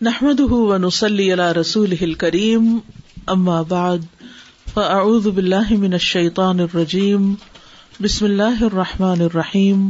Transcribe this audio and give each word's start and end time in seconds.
نحمد 0.00 0.40
ونسلی 0.40 1.32
علی 1.32 1.42
رسول 1.60 2.14
کریم 2.14 2.78
اما 3.26 3.62
بعد 3.62 3.98
فاعوذ 4.74 5.26
باللہ 5.26 5.70
من 5.70 5.92
الشیطان 5.92 6.60
الرجیم 6.60 7.34
بسم 8.00 8.24
اللہ 8.24 8.62
الرحمٰن 8.62 9.20
الرحیم 9.20 9.88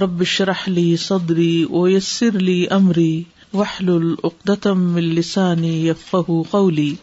ربش 0.00 0.40
رحلی 0.40 0.96
صدری 0.96 1.64
ویسر 1.70 2.30
لی 2.30 2.66
امری 2.70 3.22
وحل 3.54 3.90
العقدم 3.90 4.96
السانی 4.96 5.88
یفق 5.88 6.30
قولی 6.50 6.94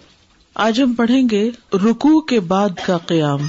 آج 0.53 0.81
ہم 0.81 0.93
پڑھیں 0.93 1.23
گے 1.31 1.49
رکو 1.73 2.21
کے 2.21 2.39
بعد 2.39 2.69
کا 2.85 2.97
قیام۔ 2.97 3.39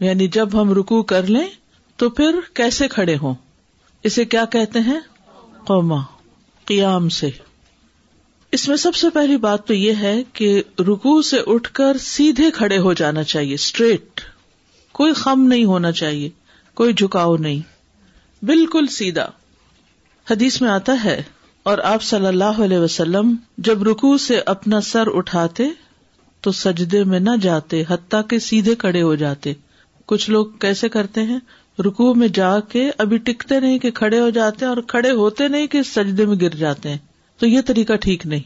یعنی 0.00 0.28
جب 0.28 0.60
ہم 0.62 0.72
رکو 0.72 1.02
کر 1.02 1.22
لیں 1.22 1.46
تو 1.96 2.10
پھر 2.10 2.40
کیسے 2.54 2.88
کھڑے 2.88 3.16
ہوں؟ 3.16 3.34
اسے 4.02 4.24
کیا 4.24 4.44
کہتے 4.44 4.80
ہیں؟ 4.80 5.00
قوما 5.64 6.15
قیام 6.66 7.08
سے۔ 7.08 7.30
اس 8.52 8.68
میں 8.68 8.76
سب 8.76 8.94
سے 8.94 9.10
پہلی 9.10 9.36
بات 9.36 9.66
تو 9.66 9.74
یہ 9.74 9.92
ہے 10.00 10.22
کہ 10.32 10.62
رکو 10.78 11.22
سے 11.22 11.36
اٹھ 11.46 11.72
کر 11.72 11.96
سیدھے 11.96 12.50
کھڑے 12.50 12.78
ہو 12.78 12.92
جانا 12.92 13.22
چاہیے 13.22 13.54
اسٹریٹ 13.54 14.20
کوئی 14.92 15.12
خم 15.12 15.42
نہیں 15.42 15.64
ہونا 15.64 15.92
چاہیے، 15.92 16.30
کوئی 16.74 16.92
جھکاؤ 16.92 17.36
نہیں۔ 17.36 17.60
بالکل 18.44 18.86
سیدھا۔ 18.86 19.30
حدیث 20.30 20.60
میں 20.60 20.70
آتا 20.70 21.04
ہے، 21.04 21.22
اور 21.62 21.78
آپ 21.78 22.02
صلی 22.02 22.26
اللہ 22.26 22.62
علیہ 22.64 22.78
وسلم 22.78 23.34
جب 23.58 23.82
رکو 23.82 24.18
سے 24.18 24.40
اپنا 24.46 24.80
سر 24.80 25.16
اٹھاتے 25.16 25.64
تو 26.40 26.52
سجدے 26.52 27.04
میں 27.04 27.20
نہ 27.20 27.30
جاتے، 27.42 27.82
حتیٰ 27.88 28.20
کہ 28.28 28.38
سیدھے 28.38 28.74
کھڑے 28.74 29.02
ہو 29.02 29.14
جاتے۔ 29.14 29.52
کچھ 30.06 30.30
لوگ 30.30 30.46
کیسے 30.46 30.88
کرتے 30.88 31.22
ہیں؟ 31.22 31.38
رکو 31.78 32.14
میں 32.14 32.28
جا 32.28 32.60
کے 32.60 32.90
ابھی 32.98 33.16
ٹکتے 33.16 33.60
نہیں 33.60 33.78
کہ 33.78 33.90
کھڑے 33.90 34.20
ہو 34.20 34.30
جاتے 34.30 34.64
ہیں 34.64 34.72
اور 34.72 34.82
کھڑے 34.82 35.10
ہوتے 35.10 35.48
نہیں 35.48 35.66
کہ 35.66 35.82
سجدے 35.82 36.26
میں 36.26 36.36
گر 36.40 36.48
جاتے 36.48 36.88
ہیں۔ 36.90 36.98
تو 37.38 37.46
یہ 37.46 37.60
طریقہ 37.66 37.92
ٹھیک 37.92 38.26
نہیں۔ 38.26 38.42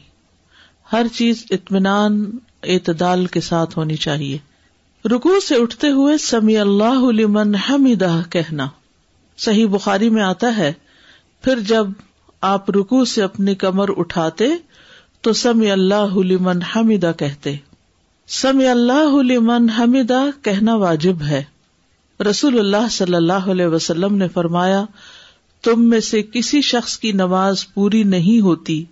ہر 0.91 1.05
چیز 1.13 1.45
اطمینان، 1.49 2.31
اعتدال 2.63 3.25
کے 3.25 3.41
ساتھ 3.41 3.77
ہونی 3.77 3.95
چاہیے۔ 3.95 4.37
رکو 5.05 5.39
سے 5.39 5.55
اٹھتے 5.55 5.89
ہوئے 5.89 6.17
سمی 6.17 6.57
اللہ 6.57 7.11
لمن 7.11 7.55
حمیدہ 7.55 8.21
کہنا۔ 8.29 8.67
صحیح 9.37 9.67
بخاری 9.67 10.09
میں 10.09 10.23
آتا 10.23 10.57
ہے، 10.57 10.73
پھر 11.41 11.59
جب 11.59 11.87
آپ 12.41 12.69
رکو 12.69 13.05
سے 13.05 13.23
اپنی 13.23 13.55
کمر 13.55 13.89
اٹھاتے 13.97 14.45
تو 15.21 15.33
سمی 15.33 15.71
اللہ 15.71 16.15
لمن 16.15 16.61
حمیدہ 16.61 17.11
کہتے۔ 17.17 17.55
سمی 18.27 18.67
اللہ 18.67 19.21
لمن 19.23 19.69
حمیدہ 19.69 20.23
کہنا 20.41 20.75
واجب 20.75 21.21
ہے۔ 21.21 21.43
رسول 22.21 22.59
اللہ 22.59 22.89
صلی 22.91 23.15
اللہ 23.15 23.33
علیہ 23.33 23.65
وسلم 23.65 24.15
نے 24.15 24.27
فرمایا، 24.27 24.85
تم 25.61 25.89
میں 25.89 25.99
سے 25.99 26.21
کسی 26.23 26.61
شخص 26.61 26.97
کی 26.97 27.11
نماز 27.11 27.73
پوری 27.73 28.03
نہیں 28.03 28.41
ہوتی، 28.41 28.85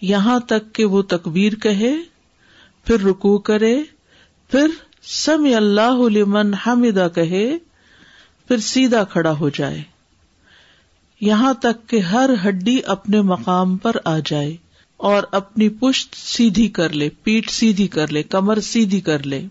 یہاں 0.00 0.40
تک 0.40 0.74
کہ 0.74 0.84
وہ 0.84 1.02
تکبیر 1.02 1.52
کہے، 1.54 1.94
پھر 2.84 3.00
رکو 3.00 3.38
کرے، 3.38 3.82
پھر 4.50 4.66
سم 5.02 5.46
اللہ 5.56 6.08
لمن 6.08 6.54
حمدہ 6.54 7.08
کہے، 7.14 7.58
پھر 8.48 8.56
سیدھا 8.56 9.04
کھڑا 9.04 9.32
ہو 9.32 9.48
جائے۔ 9.48 9.82
یہاں 11.20 11.54
تک 11.54 11.88
کہ 11.88 12.00
ہر 12.00 12.30
ہڈی 12.48 12.80
اپنے 12.86 13.20
مقام 13.20 13.76
پر 13.76 13.96
آ 14.04 14.18
جائے 14.26 14.56
اور 14.96 15.22
اپنی 15.32 15.68
پشت 15.68 16.14
سیدھی 16.14 16.68
کر 16.68 16.88
لے، 16.88 17.08
پیٹ 17.22 17.50
سیدھی 17.50 17.86
کر 17.86 18.08
لے، 18.08 18.22
کمر 18.22 18.60
سیدھی 18.60 19.00
کر 19.00 19.26
لے۔ 19.26 19.46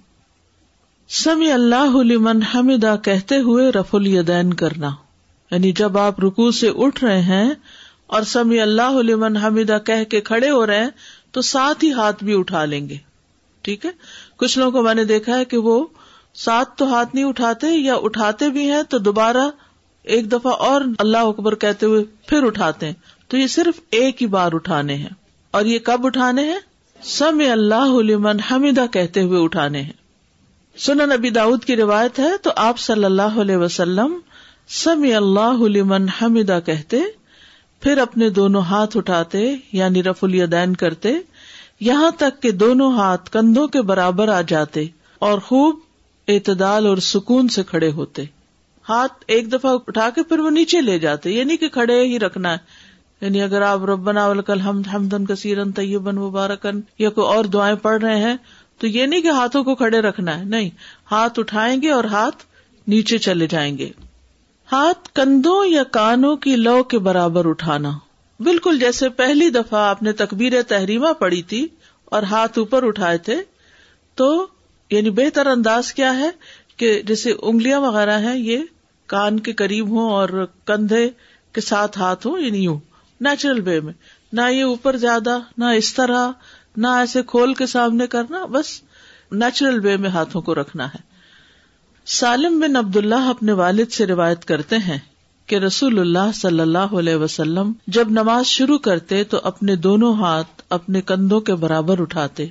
سمی 1.09 1.51
اللہ 1.51 1.97
لمن 2.03 2.43
حمدہ 2.43 2.95
کہتے 3.03 3.39
ہوئے 3.39 3.69
رف 3.69 3.95
الیدین 3.95 4.53
کرنا۔ 4.53 4.89
یعنی 5.51 5.71
جب 5.71 5.97
آپ 5.97 6.19
رکو 6.19 6.51
سے 6.51 6.71
اٹھ 6.75 7.03
رہے 7.03 7.21
ہیں 7.21 7.51
اور 8.07 8.21
سمی 8.21 8.59
اللہ 8.59 8.91
لمن 8.91 9.37
حمدہ 9.37 9.77
کہہ 9.85 10.03
کے 10.03 10.21
کھڑے 10.21 10.49
ہو 10.49 10.67
رہے 10.67 10.79
ہیں، 10.79 10.89
تو 11.31 11.41
ساتھ 11.41 11.85
ہی 11.85 11.91
ہاتھ 11.91 12.23
بھی 12.23 12.39
اٹھا 12.39 12.65
لیں 12.65 12.89
گے۔ 12.89 12.97
ٹھیک 13.61 13.85
ہے؟ 13.85 13.91
کچھ 14.37 14.59
لوگوں 14.59 14.71
کو 14.71 14.81
میں 14.81 14.93
نے 14.93 15.03
دیکھا 15.03 15.37
ہے 15.37 15.45
کہ 15.45 15.57
وہ 15.57 15.85
ساتھ 16.33 16.77
تو 16.77 16.93
ہاتھ 16.93 17.15
نہیں 17.15 17.25
اٹھاتے 17.25 17.67
یا 17.67 17.95
اٹھاتے 17.95 18.49
بھی 18.49 18.71
ہیں 18.71 18.83
تو 18.83 18.97
دوبارہ 18.97 19.49
ایک 20.03 20.31
دفعہ 20.31 20.51
اور 20.51 20.81
اللہ 20.99 21.17
اکبر 21.17 21.55
کہتے 21.55 21.85
ہوئے 21.85 22.03
پھر 22.27 22.43
اٹھاتے 22.43 22.85
ہیں۔ 22.85 22.93
تو 23.27 23.37
یہ 23.37 23.47
صرف 23.47 23.79
ایک 23.91 24.21
ہی 24.21 24.27
بار 24.27 24.51
اٹھانے 24.53 24.95
ہیں۔ 24.95 25.09
اور 25.51 25.65
یہ 25.65 25.79
کب 25.79 26.05
اٹھانے 26.05 26.43
ہیں؟ 26.43 26.59
سم 27.03 27.41
اللہ 27.51 28.01
لمن 28.01 28.39
حمدہ 28.39 28.85
کہتے 28.91 29.21
ہوئے 29.21 29.43
اٹھانے 29.43 29.81
ہیں۔ 29.81 30.04
سنن 30.77 31.09
نبی 31.09 31.29
داود 31.29 31.63
کی 31.63 31.75
روایت 31.75 32.19
ہے، 32.19 32.37
تو 32.41 32.51
آپ 32.55 32.79
صلی 32.79 33.05
اللہ 33.05 33.41
علیہ 33.41 33.57
وسلم 33.57 34.19
سمی 34.67 35.13
اللہ 35.13 35.57
لمن 35.59 36.05
حمدہ 36.09 36.59
کہتے، 36.65 36.97
پھر 37.81 37.97
اپنے 37.97 38.29
دونوں 38.29 38.61
ہاتھ 38.61 38.97
اٹھاتے 38.97 39.55
یعنی 39.71 40.03
رف 40.03 40.23
الیدین 40.23 40.75
کرتے، 40.75 41.13
یہاں 41.79 42.11
تک 42.11 42.41
کہ 42.41 42.51
دونوں 42.51 42.95
ہاتھ 42.97 43.31
کندھوں 43.31 43.67
کے 43.67 43.81
برابر 43.81 44.27
آ 44.27 44.41
جاتے 44.47 44.85
اور 45.19 45.39
خوب 45.39 45.79
اعتدال 46.27 46.87
اور 46.87 46.97
سکون 46.97 47.47
سے 47.47 47.63
کھڑے 47.63 47.91
ہوتے۔ 47.91 48.23
ہاتھ 48.89 49.13
ایک 49.27 49.53
دفعہ 49.53 49.77
اٹھا 49.87 50.09
کے 50.09 50.23
پھر 50.23 50.39
وہ 50.39 50.49
نیچے 50.49 50.81
لے 50.81 50.99
جاتے 50.99 51.31
یعنی 51.31 51.57
کہ 51.57 51.69
کھڑے 51.69 52.03
ہی 52.03 52.19
رکھنا 52.19 52.51
ہے۔ 52.51 52.85
یعنی 53.21 53.41
اگر 53.41 53.61
آپ 53.61 53.83
ربنا 53.83 54.27
ولکل 54.27 54.59
حمد 54.59 54.87
حمدن 54.93 55.25
کثیرن 55.25 55.71
طیبن 55.71 56.15
مبارکن 56.15 56.81
یا 56.99 57.09
کوئی 57.09 57.27
اور 57.27 57.45
دعائیں 57.45 57.75
پڑھ 57.75 58.01
رہے 58.01 58.19
ہیں 58.19 58.37
تو 58.77 58.87
یہ 58.87 59.05
نہیں 59.05 59.21
کہ 59.21 59.27
ہاتھوں 59.27 59.63
کو 59.63 59.75
کھڑے 59.75 59.99
رکھنا 59.99 60.39
ہے، 60.39 60.45
نہیں۔ 60.45 60.69
ہاتھ 61.11 61.39
اٹھائیں 61.39 61.81
گے 61.81 61.91
اور 61.91 62.03
ہاتھ 62.03 62.43
نیچے 62.87 63.17
چلے 63.17 63.47
جائیں 63.47 63.77
گے۔ 63.77 63.91
ہاتھ 64.71 65.09
کندھوں 65.13 65.65
یا 65.65 65.83
کانوں 65.83 66.35
کی 66.35 66.55
لو 66.55 66.83
کے 66.83 66.99
برابر 66.99 67.45
اٹھانا۔ 67.45 67.91
بالکل 68.39 68.79
جیسے 68.79 69.09
پہلی 69.09 69.49
دفعہ 69.49 69.79
آپ 69.79 70.03
نے 70.03 70.11
تکبیر 70.11 70.61
تحریمہ 70.61 71.13
پڑی 71.19 71.41
تھی 71.41 71.67
اور 72.05 72.23
ہاتھ 72.23 72.59
اوپر 72.59 72.83
اٹھائے 72.83 73.17
تھے، 73.17 73.37
تو 74.15 74.47
یعنی 74.91 75.09
بہتر 75.09 75.47
انداز 75.47 75.93
کیا 75.93 76.17
ہے 76.17 76.29
کہ 76.77 77.01
جیسے 77.01 77.33
انگلیاں 77.41 77.79
وغیرہ 77.79 78.19
ہیں، 78.19 78.37
یہ 78.37 78.57
کان 79.05 79.39
کے 79.39 79.53
قریب 79.53 79.89
ہوں 79.89 80.09
اور 80.11 80.47
کندھے 80.65 81.09
کے 81.51 81.61
ساتھ 81.61 81.99
ہاتھ 81.99 82.27
ہوں 82.27 82.39
یعنی 82.39 82.63
یوں، 82.63 82.79
نیچرل 83.21 83.67
وے 83.67 83.79
میں۔ 83.79 83.93
نہ 84.33 84.41
یہ 84.51 84.63
اوپر 84.63 84.97
زیادہ، 84.97 85.39
نہ 85.57 85.65
اس 85.65 85.93
طرح۔ 85.93 86.31
نہ 86.77 86.87
ایسے 86.87 87.21
کھول 87.27 87.53
کے 87.53 87.65
سامنے 87.65 88.07
کرنا، 88.07 88.45
بس 88.45 88.81
نیچرل 89.31 89.85
وے 89.85 89.97
میں 89.97 90.09
ہاتھوں 90.09 90.41
کو 90.41 90.55
رکھنا 90.55 90.87
ہے۔ 90.87 91.15
سالم 92.05 92.59
بن 92.59 92.75
عبد 92.75 92.97
اللہ 92.97 93.29
اپنے 93.29 93.51
والد 93.51 93.91
سے 93.91 94.05
روایت 94.05 94.45
کرتے 94.45 94.77
ہیں 94.77 94.97
کہ 95.45 95.55
رسول 95.55 95.99
اللہ 95.99 96.31
صلی 96.33 96.59
اللہ 96.59 96.77
علیہ 96.77 97.15
وسلم 97.15 97.71
جب 97.87 98.09
نماز 98.09 98.45
شروع 98.45 98.77
کرتے 98.77 99.23
تو 99.23 99.39
اپنے 99.43 99.75
دونوں 99.75 100.15
ہاتھ 100.15 100.61
اپنے 100.69 101.01
کندھوں 101.01 101.39
کے 101.39 101.55
برابر 101.55 102.01
اٹھاتے۔ 102.01 102.47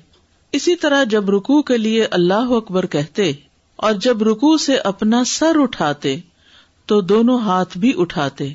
اسی 0.52 0.76
طرح 0.76 1.04
جب 1.04 1.30
رکو 1.30 1.62
کے 1.62 1.78
لیے 1.78 2.06
اللہ 2.10 2.34
اکبر 2.34 2.86
کہتے 2.86 3.32
اور 3.76 3.92
جب 3.92 4.22
رکو 4.22 4.58
سے 4.58 4.76
اپنا 4.76 5.24
سر 5.24 5.56
اٹھاتے 5.62 6.16
تو 6.86 7.00
دونوں 7.00 7.40
ہاتھ 7.40 7.78
بھی 7.78 7.92
اٹھاتے 7.96 8.52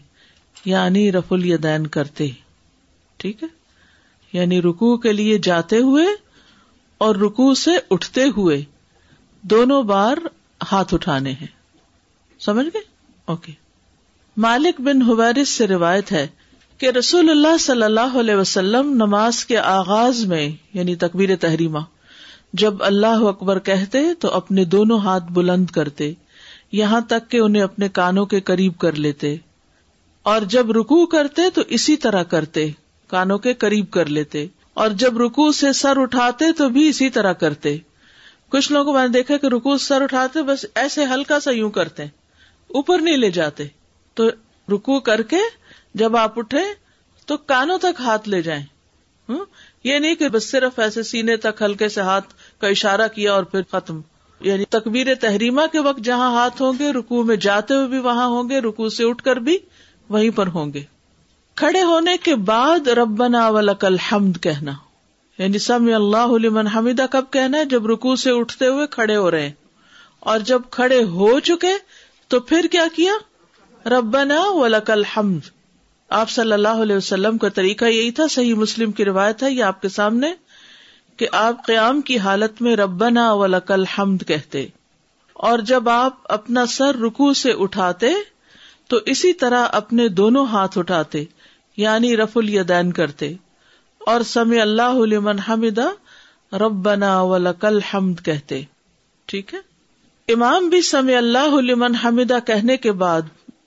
یعنی 0.66 1.12
رف 1.12 1.34
الیدین 1.34 1.88
کرتے۔ 1.88 2.30
ٹھیک 3.18 3.44
ہے؟ 3.44 3.59
یعنی 4.34 4.62
رکو 4.62 4.98
کے 4.98 5.14
لیے 5.14 5.38
جاتے 5.38 5.78
ہوئے 5.78 6.06
اور 6.98 7.16
رکو 7.16 7.54
سے 7.54 7.72
اٹھتے 7.90 8.24
ہوئے 8.38 8.64
دونوں 9.42 9.84
بار 9.84 10.18
ہاتھ 10.72 10.94
اٹھانے 10.94 11.32
ہیں۔ 11.32 11.48
سمجھ 12.40 12.68
گئے؟ 12.74 12.82
اوکے۔ 13.26 13.52
مالک 14.38 14.82
بن 14.82 15.02
حویرس 15.02 15.50
سے 15.50 15.68
روایت 15.68 16.12
ہے 16.12 16.28
کہ 16.78 16.90
رسول 16.90 17.30
اللہ 17.30 17.58
صلی 17.60 17.84
اللہ 17.84 18.18
علیہ 18.20 18.36
وسلم 18.36 18.94
نماز 18.94 19.46
کے 19.46 19.58
آغاز 19.58 20.26
میں 20.26 20.50
یعنی 20.74 20.96
تقبیر 20.96 21.36
تحریمہ، 21.36 21.80
جب 22.54 22.74
اللہ 22.80 23.24
اکبر 23.24 23.60
کہتے 23.60 24.14
تو 24.14 24.32
اپنے 24.32 24.66
دونوں 24.66 25.00
ہاتھ 25.00 25.32
بلند 25.32 25.66
کرتے، 25.66 26.14
یہاں 26.72 27.02
تک 27.02 27.32
کہ 27.32 27.38
انہیں 27.38 27.64
اپنے 27.64 27.90
کانوں 27.90 28.26
کے 28.26 28.42
قریب 28.42 28.78
کر 28.78 28.94
لیتے، 28.94 29.36
اور 30.24 30.42
جب 30.42 30.72
رکو 30.72 31.06
کرتے 31.06 31.50
تو 31.54 31.62
اسی 31.68 31.98
طرح 31.98 32.24
کرتے۔ 32.24 32.72
کانوں 33.10 33.38
کے 33.38 33.54
قریب 33.54 33.92
کر 33.92 34.06
لیتے 34.06 34.48
اور 34.74 34.90
جب 34.90 35.18
رکو 35.18 35.52
سے 35.52 35.74
سر 35.74 35.98
اٹھاتے 35.98 36.52
تو 36.52 36.70
بھی 36.70 36.90
اسی 36.90 37.10
طرح 37.10 37.34
کرتے۔ 37.34 37.78
کچھ 38.50 38.72
لوگوں 38.72 38.86
کو 38.86 38.94
میں 38.94 39.08
نے 39.08 39.14
دیکھا 39.14 39.38
کہ 39.38 39.48
رکو 39.48 39.78
سر 39.78 40.02
اٹھاتے 40.02 40.42
بس 40.42 40.66
ایسے 40.76 41.06
ہلکا 41.06 41.40
سا 41.40 41.52
یوں 41.52 41.70
کرتے، 41.70 42.04
اوپر 42.68 43.00
نہیں 43.00 43.18
لے 43.18 43.32
جاتے۔ 43.32 43.64
تو 44.14 44.30
رکو 44.76 45.00
کر 45.00 45.22
کے 45.22 45.38
جب 45.94 46.18
آپ 46.18 46.40
اٹھے 46.40 46.62
تو 47.26 47.38
کانوں 47.38 47.78
تک 47.78 48.00
ہاتھ 48.00 48.30
لے 48.30 48.42
جائیں۔ 48.42 48.66
یہ 49.84 50.00
نہیں 50.00 50.16
کہ 50.16 50.28
بس 50.28 50.52
صرف 50.52 50.80
ایسے 50.80 51.04
سینے 51.04 51.38
تک 51.38 51.62
ہلکے 51.62 51.90
سے 51.90 52.02
ہاتھ 52.02 52.34
کا 52.62 52.68
اشارہ 52.68 53.08
کیا 53.08 53.34
اور 53.34 53.44
پھر 53.44 53.62
ختم۔ 53.72 54.02
یعنی 54.40 54.66
تکبیر 54.66 55.16
تحریمہ 55.16 55.62
کے 55.72 55.80
وقت 55.80 56.00
جہاں 56.00 56.32
ہاتھ 56.32 56.62
ہوں 56.62 56.74
گے 56.80 56.92
رکو 56.92 57.24
میں 57.24 57.36
جاتے 57.36 57.74
ہوئے 57.74 57.88
بھی 57.88 58.00
وہاں 58.00 58.28
ہوں 58.28 58.50
گے 58.50 58.60
رکو 58.60 58.90
سے 58.90 59.04
اٹھ 59.04 59.24
کر 59.24 59.36
بھی 59.36 59.58
وہیں 60.10 60.30
پر 60.30 60.48
ہوں 60.48 60.74
گے۔ 60.74 60.84
کھڑے 61.60 61.82
ہونے 61.82 62.18
کے 62.18 62.36
بعد 62.36 62.88
ربنا 62.88 63.50
ولک 63.50 63.86
الحمد 63.86 64.38
کہنا۔ 64.42 64.72
یعنی 65.38 65.58
سم 65.58 65.90
اللہ 65.96 66.38
لمن 66.38 66.68
حمیدہ، 66.68 67.06
کب 67.12 67.26
کہنا 67.32 67.58
ہے؟ 67.58 67.66
جب 67.66 67.88
رکو 67.88 68.16
سے 68.16 68.32
اٹھتے 68.32 68.68
ہوئے 68.68 68.88
کھڑے 68.88 69.16
ہو 69.16 69.32
رہے 69.32 69.52
اور 70.20 70.40
جب 70.40 70.62
کھڑے 70.72 71.04
ہو 71.04 71.40
چکے، 71.40 71.74
تو 72.28 72.40
پھر 72.40 72.68
کیا 72.72 72.86
کیا؟ 72.96 73.14
ربنا 73.90 74.44
ولک 74.48 74.92
الحمد۔ 74.92 75.40
آپ 76.10 76.30
صلی 76.30 76.54
اللہ 76.54 76.68
علیہ 76.68 76.96
وسلم 76.96 77.38
کا 77.38 77.50
طریقہ 77.50 77.86
یہی 77.86 78.12
تھا، 78.12 78.24
صحیح 78.32 78.54
مسلم 78.54 78.92
کی 78.92 79.06
روایت 79.06 79.44
ہے، 79.44 79.52
یہ 79.52 79.64
آپ 79.64 79.82
کے 79.82 79.90
سامنے 79.90 80.34
کہ 81.18 81.28
آپ 81.32 81.66
قیام 81.66 82.02
کی 82.02 82.18
حالت 82.18 82.62
میں 82.62 82.76
ربنا 82.76 83.34
و 83.34 83.48
لکل 83.48 83.86
حمد 83.86 84.28
کہتے۔ 84.28 84.68
اور 85.34 85.60
جب 85.60 85.90
آپ 85.90 86.14
اپنا 86.24 86.66
سر 86.66 86.96
رکو 86.96 87.34
سے 87.34 87.54
اٹھاتے، 87.58 88.08
تو 88.88 88.98
اسی 89.06 89.34
طرح 89.34 89.66
اپنے 89.72 90.08
دونوں 90.08 90.46
ہاتھ 90.46 90.78
اٹھاتے۔ 90.78 91.26
یعنی 91.80 92.18
رف 92.18 92.38
الیدین 92.38 92.92
کرتے۔ 92.92 93.34
اور 94.00 94.22
سمی 94.22 94.60
اللہ 94.60 95.06
لمن 95.06 95.40
حمدہ، 95.40 95.88
ربنا 96.56 97.22
و 97.22 97.38
لکل 97.38 97.80
حمد 97.80 98.26
کہتے۔ 98.26 98.62
ٹھیک 99.26 99.54
ہے؟ 99.54 99.60
امام 100.34 100.70
بھی 100.70 100.82
سمی 100.82 101.16
اللہ 101.16 101.62
لمن 101.62 101.96
حمدہ 101.96 102.38
کہنے 102.48 102.78
کے 102.78 102.92
بعد 102.92 103.22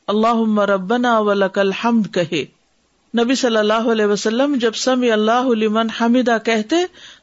اللہ 0.07 0.59
ربنا 0.59 1.19
و 1.19 1.35
لکل 1.35 1.73
حمد 1.73 2.15
کہے۔ 2.15 2.45
نبی 3.23 3.35
صلی 3.35 3.57
اللہ 3.57 3.93
علیہ 3.93 4.07
وسلم 4.07 4.55
جب 4.55 4.75
سمی 4.75 5.11
اللہ 5.11 5.49
لمن 5.49 5.91
حمدہ 5.91 6.37
کہتے، 6.45 6.77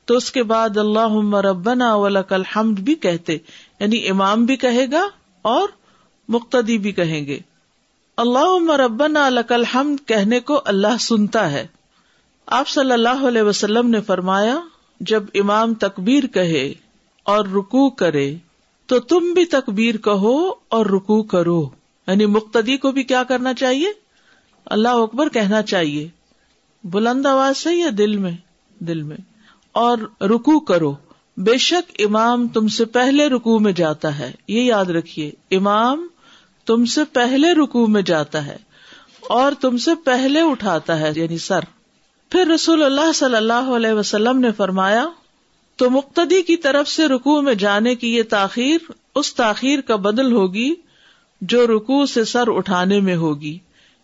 تو 0.05 0.15
اس 0.15 0.31
کے 0.31 0.43
بعد 0.43 0.77
اللہ 0.77 1.35
ربنا 1.35 1.95
ولک 1.95 2.33
الحمد 2.33 2.79
بھی 2.79 2.95
کہتے۔ 2.95 3.37
یعنی 3.79 4.09
امام 4.09 4.45
بھی 4.45 4.55
کہے 4.55 4.85
گا 4.91 5.07
اور 5.41 5.69
مقتدی 6.29 6.77
بھی 6.77 6.91
کہیں 6.91 7.25
گے۔ 7.25 7.39
اللہ 8.19 8.71
ربنا 8.71 9.29
لک 9.29 9.51
الحمد 9.51 10.07
کہنے 10.07 10.39
کو 10.39 10.61
اللہ 10.65 10.97
سنتا 10.99 11.51
ہے۔ 11.51 11.67
آپ 12.45 12.67
صلی 12.67 12.91
اللہ 12.91 13.27
علیہ 13.27 13.41
وسلم 13.41 13.89
نے 13.89 14.01
فرمایا، 14.01 14.59
جب 14.99 15.23
امام 15.33 15.73
تکبیر 15.73 16.27
کہے 16.27 16.73
اور 17.23 17.45
رکو 17.45 17.89
کرے، 17.89 18.35
تو 18.85 18.99
تم 18.99 19.33
بھی 19.33 19.45
تکبیر 19.45 19.97
کہو 19.97 20.51
اور 20.69 20.85
رکو 20.85 21.23
کرو۔ 21.23 21.69
یعنی 22.07 22.25
مقتدی 22.25 22.77
کو 22.77 22.91
بھی 22.91 23.03
کیا 23.03 23.23
کرنا 23.23 23.53
چاہیے؟ 23.53 23.87
اللہ 24.65 24.89
اکبر 24.89 25.29
کہنا 25.29 25.61
چاہیے۔ 25.61 26.07
بلند 26.83 27.25
آواز 27.25 27.57
سے 27.57 27.75
یا 27.75 27.87
دل 27.97 28.17
میں؟ 28.17 28.37
دل 28.79 29.03
میں۔ 29.03 29.17
اور 29.71 29.97
رکو 30.21 30.59
کرو۔ 30.59 30.95
بے 31.37 31.57
شک 31.57 31.91
امام 31.99 32.47
تم 32.47 32.67
سے 32.67 32.85
پہلے 32.85 33.27
رکو 33.27 33.59
میں 33.59 33.71
جاتا 33.71 34.19
ہے۔ 34.19 34.31
یہ 34.47 34.61
یاد 34.61 34.85
رکھیے، 34.85 35.31
امام 35.51 36.07
تم 36.69 36.85
سے 36.85 37.03
پہلے 37.03 37.53
رکو 37.53 37.87
میں 37.87 38.01
جاتا 38.01 38.45
ہے 38.45 38.57
اور 39.29 39.51
تم 39.61 39.77
سے 39.77 39.91
پہلے 39.95 40.41
اٹھاتا 40.41 40.99
ہے 40.99 41.11
یعنی 41.15 41.37
سر۔ 41.37 41.59
پھر 42.29 42.47
رسول 42.47 42.83
اللہ 42.83 43.11
صلی 43.11 43.35
اللہ 43.35 43.71
علیہ 43.75 43.93
وسلم 43.93 44.39
نے 44.39 44.51
فرمایا، 44.51 45.05
تو 45.75 45.89
مقتدی 45.89 46.41
کی 46.41 46.57
طرف 46.57 46.87
سے 46.87 47.07
رکو 47.07 47.41
میں 47.41 47.53
جانے 47.53 47.95
کی 47.95 48.15
یہ 48.15 48.23
تاخیر 48.29 48.91
اس 49.15 49.35
تاخیر 49.35 49.81
کا 49.81 49.95
بدل 49.95 50.31
ہوگی 50.31 50.75
جو 51.41 51.67
رکو 51.67 52.05
سے 52.05 52.23
سر 52.23 52.43
اٹھانے 52.47 52.99
میں 52.99 53.15
ہوگی۔ 53.15 53.57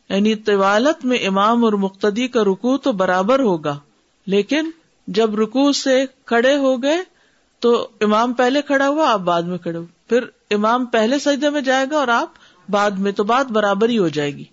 یعنی 0.09 0.35
طوالت 0.35 1.05
میں 1.05 1.17
امام 1.17 1.65
اور 1.65 1.73
مقتدی 1.73 2.27
کا 2.27 2.43
رکو 2.43 2.77
تو 2.77 2.91
برابر 2.91 3.39
ہوگا، 3.39 3.79
لیکن 4.27 4.69
جب 5.07 5.35
رکو 5.35 5.71
سے 5.71 6.05
کھڑے 6.25 6.55
ہو 6.55 6.83
گئے 6.83 6.97
تو 7.59 7.87
امام 8.01 8.33
پہلے 8.33 8.61
کھڑا 8.61 8.87
ہوا، 8.87 9.11
آپ 9.11 9.19
بعد 9.19 9.41
میں 9.41 9.57
کھڑے 9.57 9.77
ہو۔ 9.77 9.85
پھر 10.09 10.25
امام 10.51 10.85
پہلے 10.85 11.19
سجدے 11.19 11.49
میں 11.49 11.61
جائے 11.61 11.85
گا 11.91 11.97
اور 11.97 12.07
آپ 12.07 12.29
بعد 12.69 12.91
میں 12.91 13.11
تو 13.11 13.23
بات 13.23 13.51
برابر 13.51 13.89
ہی 13.89 13.97
ہو 13.97 14.07
جائے 14.07 14.35
گی۔ 14.35 14.43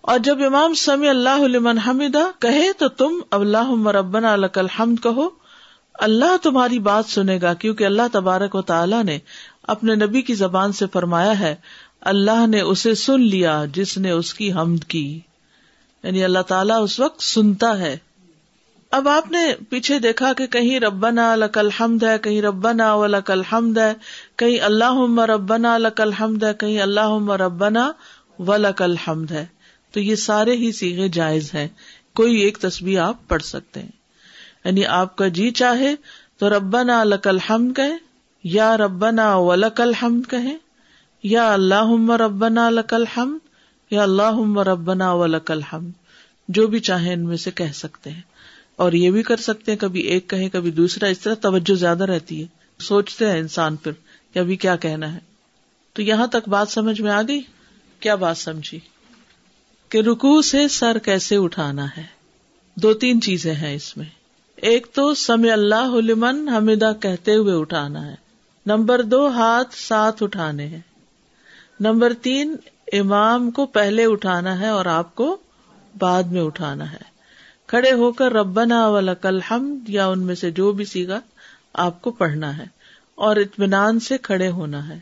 اور 0.00 0.18
جب 0.18 0.38
امام 0.46 0.74
سمی 0.74 1.08
اللہ 1.08 1.44
علیہ 1.44 1.88
حمیدہ 1.88 2.30
کہے 2.38 2.72
تو 2.78 2.88
تم 2.88 3.20
اللہ 3.30 3.70
مربن 3.70 4.24
الحمد 4.24 4.96
کہو، 5.02 5.28
اللہ 5.94 6.36
تمہاری 6.42 6.78
بات 6.78 7.04
سنے 7.06 7.38
گا 7.42 7.54
کیونکہ 7.54 7.84
اللہ 7.84 8.02
تبارک 8.12 8.54
و 8.54 8.62
تعالیٰ 8.62 9.04
نے 9.04 9.18
اپنے 9.62 9.94
نبی 9.94 10.22
کی 10.22 10.34
زبان 10.34 10.72
سے 10.72 10.86
فرمایا 10.92 11.40
ہے، 11.40 11.54
اللہ 12.00 12.46
نے 12.46 12.60
اسے 12.60 12.94
سن 12.94 13.20
لیا 13.20 13.64
جس 13.72 13.98
نے 13.98 14.10
اس 14.10 14.34
کی 14.34 14.52
حمد 14.52 14.84
کی۔ 14.84 15.20
یعنی 16.02 16.24
اللہ 16.24 16.38
تعالیٰ 16.38 16.82
اس 16.82 17.00
وقت 17.00 17.22
سنتا 17.22 17.78
ہے۔ 17.78 17.96
اب 18.94 19.08
آپ 19.08 19.30
نے 19.30 19.54
پیچھے 19.68 19.98
دیکھا 19.98 20.32
کہ 20.32 20.46
کہیں 20.46 20.80
ربنا 20.80 21.36
لکل 21.36 21.70
حمد 21.70 22.02
ہے، 22.02 22.18
کہیں 22.18 22.42
ربنا 22.42 22.94
و 22.94 23.06
لکل 23.06 23.42
حمد 23.42 23.78
ہے، 23.78 23.94
کہیں 24.36 24.60
اللہ 24.60 25.20
ربنا 25.20 25.78
لکل 25.78 26.12
حمد 26.12 26.42
ہے، 26.42 26.54
کہیں 26.54 26.80
اللہ 26.80 27.30
ربنا 27.30 27.92
و 28.38 28.56
لکل 28.56 28.96
حمد 28.96 29.30
ہے۔ 29.30 29.46
تو 29.92 30.00
یہ 30.00 30.14
سارے 30.14 30.56
ہی 30.56 30.72
سیگے 30.72 31.08
جائز 31.08 31.54
ہیں۔ 31.54 31.68
کوئی 32.14 32.36
ایک 32.36 32.58
تصویر 32.58 33.00
آپ 33.00 33.28
پڑھ 33.28 33.42
سکتے 33.42 33.80
ہیں۔ 33.80 33.90
یعنی 34.64 34.86
آپ 34.86 35.16
کا 35.16 35.28
جی 35.28 35.50
چاہے 35.50 35.94
تو 36.38 36.50
ربنا 36.50 37.04
لکل 37.04 37.38
حمد 37.38 37.76
کہیں، 37.76 37.98
یا 38.44 38.76
ربنا 38.76 39.36
و 39.36 39.54
لکل 39.54 39.94
حمد 39.94 40.30
کہیں، 40.30 40.58
یا 41.22 41.52
اللہ 41.52 42.10
ربنا 42.10 42.70
لکل 42.70 43.04
حمد 43.06 43.46
یا 43.90 44.02
اللہ 44.02 44.58
ربنا 44.58 45.12
و 45.12 45.26
لکل 45.26 45.62
حمد 45.62 45.90
جو 46.48 46.66
بھی 46.66 46.80
چاہے 46.80 47.12
ان 47.12 47.24
میں 47.24 47.36
سے 47.36 47.50
کہہ 47.50 47.72
سکتے 47.74 48.10
ہیں۔ 48.10 48.33
اور 48.76 48.92
یہ 48.92 49.10
بھی 49.10 49.22
کر 49.22 49.36
سکتے 49.36 49.72
ہیں، 49.72 49.78
کبھی 49.78 50.00
ایک 50.00 50.30
کہیں، 50.30 50.48
کبھی 50.48 50.70
دوسرا، 50.70 51.06
اس 51.06 51.18
طرح 51.18 51.34
توجہ 51.34 51.74
زیادہ 51.74 52.04
رہتی 52.04 52.42
ہے۔ 52.42 52.46
سوچتے 52.78 53.30
ہیں 53.30 53.38
انسان 53.38 53.76
پھر 53.76 53.92
کہ 54.32 54.38
ابھی 54.38 54.56
کیا 54.56 54.76
کہنا 54.76 55.12
ہے۔ 55.12 55.18
تو 55.92 56.02
یہاں 56.02 56.26
تک 56.26 56.48
بات 56.48 56.68
سمجھ 56.68 57.00
میں 57.00 57.10
آ 57.10 57.22
گئی؟ 57.22 57.40
کیا 58.00 58.14
بات 58.14 58.38
سمجھی؟ 58.38 58.80
کہ 59.88 59.98
رکو 59.98 60.42
سے 60.42 60.68
سر 60.68 60.98
کیسے 60.98 61.36
اٹھانا 61.36 61.86
ہے؟ 61.96 62.02
دو 62.74 62.94
تین 62.94 63.20
چیزیں 63.20 63.54
ہیں 63.54 63.74
اس 63.74 63.96
میں۔ 63.96 64.06
ایک 64.56 64.86
تو 64.92 65.14
سم 65.14 65.46
اللہ 65.52 65.94
لمن 65.94 66.48
حمیدہ 66.48 66.92
کہتے 67.02 67.34
ہوئے 67.34 67.54
اٹھانا 67.54 68.06
ہے۔ 68.06 68.14
نمبر 68.66 69.02
دو، 69.02 69.28
ہاتھ 69.28 69.74
ساتھ 69.74 70.22
اٹھانے 70.22 70.66
ہیں۔ 70.66 70.80
نمبر 71.80 72.12
تین، 72.12 72.56
امام 72.92 73.50
کو 73.50 73.66
پہلے 73.66 74.04
اٹھانا 74.04 74.60
ہے 74.60 74.68
اور 74.68 74.86
آپ 74.86 75.14
کو 75.14 75.36
بعد 75.98 76.22
میں 76.22 76.42
اٹھانا 76.42 76.92
ہے۔ 76.92 77.13
کھڑے 77.68 77.92
ہو 77.92 78.12
کر 78.12 78.32
ربنا 78.32 78.86
ولکل 78.88 79.40
حمد 79.40 79.88
یا 79.88 80.06
ان 80.06 80.22
میں 80.22 80.34
سے 80.34 80.50
جو 80.50 80.72
بھی 80.72 80.84
سیگا 80.84 81.20
آپ 81.72 82.02
کو 82.02 82.10
پڑھنا 82.10 82.56
ہے، 82.58 82.64
اور 83.14 83.36
اطمینان 83.36 84.00
سے 84.00 84.18
کھڑے 84.18 84.48
ہونا 84.50 84.88
ہے۔ 84.88 84.98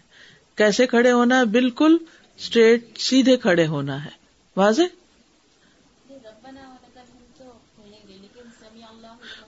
کیسے 0.57 0.87
کھڑے 0.87 1.13
ہونا 1.13 1.39
ہے؟ 1.39 1.45
بالکل 1.45 1.97
اسٹریٹ 2.39 2.99
سیدھے 2.99 3.37
کھڑے 3.37 3.67
ہونا 3.67 4.05
ہے۔ 4.05 4.11
واضح؟ 4.57 4.83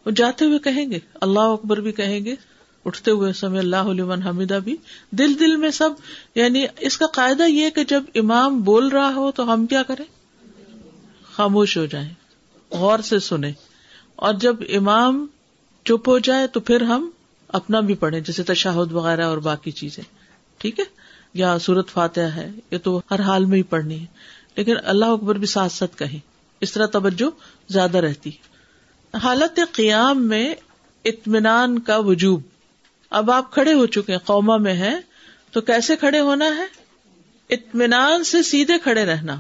وہ 0.06 0.10
جاتے 0.10 0.44
ہوئے 0.44 0.58
کہیں 0.58 0.90
گے، 0.90 0.99
اللہ 1.20 1.52
اکبر 1.52 1.81
بھی 1.81 1.93
کہیں 1.93 2.25
گے۔ 2.25 2.34
اٹھتے 2.87 3.10
ہوئے 3.10 3.32
سمے 3.32 3.58
اللہ 3.58 3.90
علیہ 3.90 4.28
حمیدہ 4.28 4.58
بھی۔ 4.64 4.76
دل 5.10 5.38
دل 5.40 5.56
میں 5.56 5.70
سب 5.70 5.90
یعنی 6.34 6.64
اس 6.78 6.99
کا 6.99 7.06
قاعدہ 7.06 7.43
یہ 7.43 7.70
کہ 7.70 7.84
جب 7.84 8.02
امام 8.14 8.60
بول 8.62 8.88
رہا 8.88 9.12
ہو 9.14 9.31
تو 9.31 9.52
ہم 9.52 9.67
کیا 9.67 9.82
کریں؟ 9.82 10.05
خاموش 11.32 11.76
ہو 11.76 11.87
جائیں۔ 11.87 12.08
غور 12.74 12.98
سے 12.98 13.18
سنے 13.18 13.52
اور 14.16 14.34
جب 14.34 14.56
امام 14.68 15.26
چپ 15.84 16.08
ہو 16.08 16.19
جائے 16.19 16.46
تو 16.46 16.60
پھر 16.60 16.81
ہم 16.81 17.10
اپنا 17.48 17.81
بھی 17.81 17.94
پڑھیں، 17.94 18.20
جیسے 18.20 18.43
تشاہد 18.43 18.93
وغیرہ 18.93 19.24
اور 19.24 19.38
باقی 19.38 19.70
چیزیں۔ 19.70 20.04
ٹھیک 20.58 20.81
ہے؟ 20.81 20.84
یا 21.34 21.58
سورت 21.58 21.88
فاتح 21.88 22.20
ہے، 22.20 22.50
یہ 22.70 22.78
تو 22.78 23.00
ہر 23.10 23.20
حال 23.20 23.44
میں 23.44 23.58
ہی 23.58 23.62
پڑھنی 23.62 24.00
ہے۔ 24.00 24.06
لیکن 24.56 24.74
اللہ 24.84 25.04
اکبر 25.04 25.34
بھی 25.34 25.46
ساتھ 25.46 25.72
ساتھ 25.72 25.96
کہیں۔ 25.96 26.19
اس 26.60 26.72
طرح 26.72 26.86
توجہ 26.86 27.31
زیادہ 27.72 27.98
رہتی۔ 27.98 28.31
حالت 29.22 29.60
قیام 29.72 30.28
میں 30.28 30.54
اطمینان 31.04 31.78
کا 31.78 31.96
وجوب۔ 31.96 32.43
اب 33.10 33.31
آپ 33.31 33.52
کھڑے 33.52 33.72
ہو 33.72 33.86
چکے 33.86 34.12
ہیں 34.12 34.19
قوما 34.19 34.56
میں 34.56 34.74
ہے 34.74 35.00
تو 35.50 35.60
کیسے 35.60 35.96
کھڑے 35.96 36.20
ہونا 36.20 36.44
ہے؟ 36.44 36.66
اطمینان 37.50 38.24
سے 38.24 38.43
سیدھے 38.43 38.74
کھڑے 38.78 39.04
رہنا۔ 39.04 39.36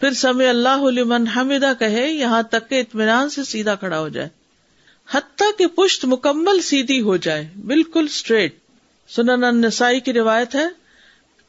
پھر 0.00 0.12
سمے 0.12 0.48
اللہ 0.48 0.90
لمن 0.90 1.26
حمیدہ 1.26 1.72
کہے، 1.78 2.12
یہاں 2.12 2.42
تک 2.42 2.68
کہ 2.68 2.80
اطمینان 2.80 3.30
سے 3.30 3.44
سیدھا 3.44 3.74
کھڑا 3.74 4.00
ہو 4.00 4.08
جائے۔ 4.08 4.28
حتیٰ 5.10 5.58
کہ 5.58 5.66
پشت 5.66 6.04
مکمل 6.04 6.60
سیدھی 6.60 7.00
ہو 7.00 7.16
جائے، 7.16 7.48
بالکل 7.66 8.04
اسٹریٹ 8.04 8.58
سنن 9.08 9.44
النسائی 9.44 10.00
کی 10.00 10.12
روایت 10.12 10.54
ہے۔ 10.54 10.66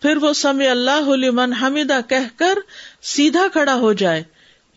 پھر 0.01 0.17
وہ 0.17 0.33
سمے 0.33 0.69
اللہ 0.69 1.09
لمن 1.09 1.53
حمیدہ 1.53 1.99
کہہ 2.07 2.39
کر 2.39 2.57
سیدھا 3.01 3.47
کھڑا 3.51 3.75
ہو 3.75 3.93
جائے، 3.93 4.23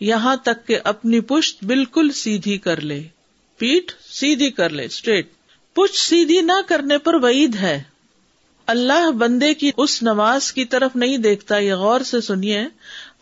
یہاں 0.01 0.37
تک 0.37 0.67
کہ 0.67 0.79
اپنی 0.85 1.21
پشت 1.21 1.65
بالکل 1.65 2.11
سیدھی 2.11 2.59
کر 2.59 2.81
لے۔ 2.81 3.03
پیٹ 3.57 3.93
سیدھی 4.11 4.51
کر 4.51 4.71
لے 4.71 4.85
اسٹریٹ 4.85 5.29
پشت 5.73 5.95
سیدھی 5.95 6.41
نہ 6.41 6.61
کرنے 6.69 6.99
پر 6.99 7.15
وعید 7.15 7.55
ہے۔ 7.55 7.83
اللہ 8.67 9.11
بندے 9.11 9.55
کی 9.55 9.71
اس 9.77 10.03
نماز 10.03 10.53
کی 10.53 10.65
طرف 10.65 10.97
نہیں 10.97 11.19
دیکھتا، 11.19 11.59
یہ 11.59 11.75
غور 11.75 12.01
سے 12.01 12.21
سنیے۔ 12.21 12.65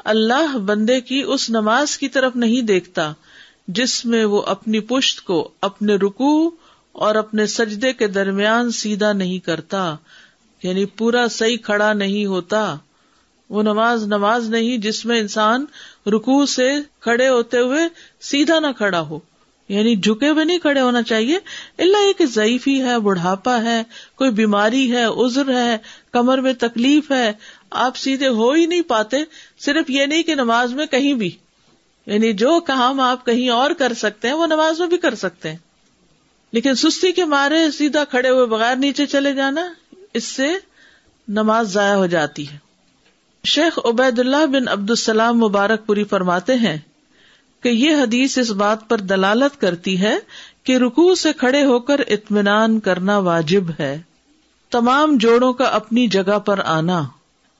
اللہ 0.04 0.58
بندے 0.58 1.00
کی 1.00 1.22
اس 1.26 1.50
نماز 1.50 1.98
کی 1.98 2.08
طرف 2.08 2.36
نہیں 2.36 2.62
دیکھتا 2.62 3.12
جس 3.68 4.04
میں 4.04 4.24
وہ 4.24 4.42
اپنی 4.42 4.80
پشت 4.80 5.24
کو 5.24 5.50
اپنے 5.60 5.94
رکو 5.94 6.50
اور 6.92 7.14
اپنے 7.14 7.46
سجدے 7.46 7.92
کے 7.92 8.06
درمیان 8.06 8.70
سیدھا 8.70 9.12
نہیں 9.12 9.38
کرتا 9.38 9.96
یعنی 10.62 10.84
پورا 10.84 11.28
صحیح 11.28 11.56
کھڑا 11.56 11.92
نہیں 11.92 12.26
ہوتا۔ 12.26 12.76
وہ 13.50 13.62
نماز 13.62 14.06
نماز 14.06 14.50
نہیں 14.50 14.78
جس 14.78 15.04
میں 15.04 15.20
انسان 15.20 15.64
رکو 16.06 16.46
سے 16.46 16.70
کھڑے 17.00 17.28
ہوتے 17.28 17.58
ہوئے 17.58 17.82
سیدھا 18.20 18.58
نہ 18.58 18.66
کھڑا 18.76 19.00
ہو 19.00 19.18
یعنی 19.68 19.96
جھکے 19.96 20.28
ہوئے 20.28 20.44
نہیں 20.44 20.58
کھڑے 20.58 20.80
ہونا 20.80 21.02
چاہیے۔ 21.02 21.38
اللہ 21.78 22.06
یہ 22.08 22.12
کہ 22.12 22.26
ضعیفی 22.26 22.82
ہے، 22.82 22.98
بڑھاپا 22.98 23.62
ہے، 23.62 23.82
کوئی 24.16 24.30
بیماری 24.30 24.92
ہے 24.92 25.04
ازر 25.04 25.48
ہے، 25.48 25.76
کمر 26.12 26.38
میں 26.38 26.52
تکلیف 26.52 27.10
ہے 27.10 27.32
آپ 27.70 27.96
سیدھے 27.96 28.28
ہو 28.28 28.52
ہی 28.52 28.66
نہیں 28.66 28.82
پاتے، 28.82 29.16
صرف 29.58 29.90
یہ 29.90 30.06
نہیں 30.06 30.22
کہ 30.22 30.34
نماز 30.34 30.72
میں 30.72 30.86
کہیں 30.86 31.14
بھی۔ 31.14 31.30
یعنی 32.06 32.32
جو 32.32 32.60
کام 32.60 33.00
آپ 33.00 33.26
کہیں 33.26 33.48
اور 33.48 33.70
کر 33.70 33.92
سکتے 33.92 34.28
ہیں، 34.28 34.34
وہ 34.34 34.46
نماز 34.46 34.80
میں 34.80 34.88
بھی 34.88 34.96
کر 34.96 35.14
سکتے 35.14 35.50
ہیں۔ 35.50 35.56
لیکن 36.52 36.74
سستی 36.74 37.12
کے 37.12 37.24
مارے 37.24 37.70
سیدھا 37.70 38.04
کھڑے 38.04 38.28
ہوئے 38.28 38.46
بغیر 38.46 38.76
نیچے 38.76 39.06
چلے 39.06 39.34
جانا، 39.34 39.72
اس 40.14 40.24
سے 40.24 40.48
نماز 41.28 41.72
ضائع 41.72 41.94
ہو 41.94 42.06
جاتی 42.06 42.48
ہے۔ 42.48 42.58
شیخ 43.44 43.78
عبید 43.84 44.18
اللہ 44.18 44.46
بن 44.46 44.68
عبد 44.68 44.90
السلام 44.90 45.38
مبارک 45.38 45.86
پوری 45.86 46.04
فرماتے 46.04 46.54
ہیں 46.54 46.76
کہ 47.62 47.68
یہ 47.68 47.96
حدیث 47.96 48.38
اس 48.38 48.50
بات 48.50 48.88
پر 48.88 48.98
دلالت 48.98 49.60
کرتی 49.60 50.00
ہے 50.00 50.18
کہ 50.64 50.76
رکو 50.76 51.14
سے 51.14 51.32
کھڑے 51.32 51.64
ہو 51.64 51.80
کر 51.80 52.00
اطمینان 52.08 52.80
کرنا 52.80 53.18
واجب 53.18 53.64
ہے۔ 53.80 54.00
تمام 54.70 55.16
جوڑوں 55.16 55.52
کا 55.52 55.64
اپنی 55.64 56.06
جگہ 56.06 56.38
پر 56.38 56.60
آنا۔ 56.64 57.02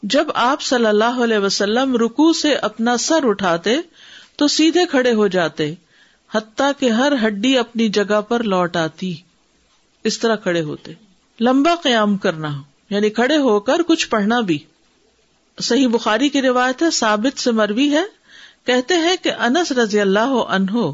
جب 0.03 0.27
آپ 0.35 0.63
صلی 0.63 0.87
اللہ 0.87 1.23
علیہ 1.25 1.39
وسلم 1.39 1.97
رکو 1.97 2.33
سے 2.33 2.55
اپنا 2.55 2.97
سر 2.97 3.19
اٹھاتے 3.23 3.77
تو 4.37 4.49
سیدھے 4.49 4.87
کھڑے 4.87 5.13
ہو 5.13 5.27
جاتے، 5.27 5.75
حتیٰ 6.35 6.71
کہ 6.79 6.91
ہر 6.91 7.13
ہڈی 7.27 7.59
اپنی 7.59 7.89
جگہ 7.89 8.21
پر 8.21 8.43
لوٹ 8.43 8.77
آتی۔ 8.77 9.15
اس 10.05 10.19
طرح 10.19 10.37
کھڑے 10.37 10.63
ہوتے۔ 10.63 10.93
لمبا 11.41 11.75
قیام 11.83 12.17
کرنا 12.17 12.63
یعنی 12.91 13.11
کھڑے 13.11 13.37
ہو 13.37 13.61
کر 13.61 13.83
کچھ 13.87 14.09
پڑھنا 14.09 14.41
بھی۔ 14.41 14.59
صحیح 15.61 15.89
بخاری 15.89 16.29
کی 16.29 16.43
روایت 16.43 16.83
ہے، 16.83 16.91
ثابت 16.91 17.41
سے 17.41 17.51
مروی 17.51 17.91
ہے۔ 17.91 18.03
کہتے 18.65 18.95
ہیں 18.95 19.17
کہ 19.23 19.33
انس 19.33 19.73
رضی 19.73 20.01
اللہ 20.01 20.33
عنہ 20.49 20.91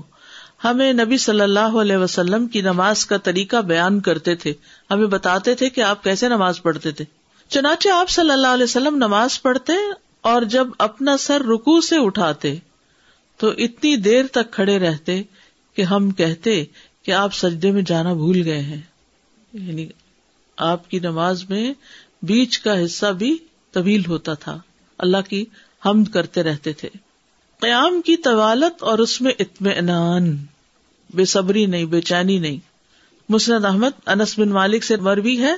ہمیں 0.64 0.92
نبی 0.92 1.18
صلی 1.18 1.40
اللہ 1.40 1.78
علیہ 1.80 1.96
وسلم 1.96 2.46
کی 2.46 2.60
نماز 2.60 3.06
کا 3.06 3.16
طریقہ 3.16 3.56
بیان 3.56 4.00
کرتے 4.00 4.34
تھے۔ 4.34 4.52
ہمیں 4.90 5.06
بتاتے 5.06 5.54
تھے 5.54 5.70
کہ 5.70 5.80
آپ 5.80 6.04
کیسے 6.04 6.28
نماز 6.28 6.62
پڑھتے 6.62 6.90
تھے۔ 6.90 7.04
چنانچہ 7.48 7.88
آپ 7.88 8.10
صلی 8.10 8.30
اللہ 8.30 8.46
علیہ 8.46 8.64
وسلم 8.64 8.96
نماز 8.96 9.42
پڑھتے 9.42 9.72
اور 10.20 10.42
جب 10.42 10.66
اپنا 10.78 11.16
سر 11.16 11.40
رکو 11.40 11.80
سے 11.80 11.96
اٹھاتے 11.98 12.56
تو 13.36 13.48
اتنی 13.48 13.96
دیر 13.96 14.26
تک 14.26 14.50
کھڑے 14.50 14.78
رہتے 14.78 15.22
کہ 15.74 15.82
ہم 15.82 16.10
کہتے 16.10 16.64
کہ 17.02 17.10
آپ 17.10 17.34
سجدے 17.34 17.70
میں 17.70 17.82
جانا 17.82 18.12
بھول 18.12 18.42
گئے 18.44 18.60
ہیں۔ 18.60 18.80
یعنی 19.52 19.86
آپ 20.56 20.90
کی 20.90 20.98
نماز 20.98 21.50
میں 21.50 21.74
بیچ 22.22 22.58
کا 22.58 22.84
حصہ 22.84 23.06
بھی 23.06 23.38
طویل 23.72 24.02
ہوتا 24.06 24.34
تھا۔ 24.34 24.58
اللہ 24.98 25.16
کی 25.28 25.44
حمد 25.86 26.04
کرتے 26.12 26.42
رہتے 26.42 26.72
تھے۔ 26.72 26.88
قیام 27.60 28.00
کی 28.02 28.16
طوالت 28.16 28.82
اور 28.82 28.98
اس 28.98 29.20
میں 29.20 29.32
اطمینان۔ 29.38 30.36
بے 31.14 31.24
صبری 31.24 31.66
نہیں، 31.66 31.84
بے 31.84 32.00
چینی 32.00 32.38
نہیں۔ 32.38 32.56
مسند 33.28 33.64
احمد، 33.64 33.90
انس 34.06 34.38
بن 34.38 34.48
مالک 34.48 34.84
سے 34.84 34.96
مروی 34.96 35.38
ہے۔ 35.38 35.52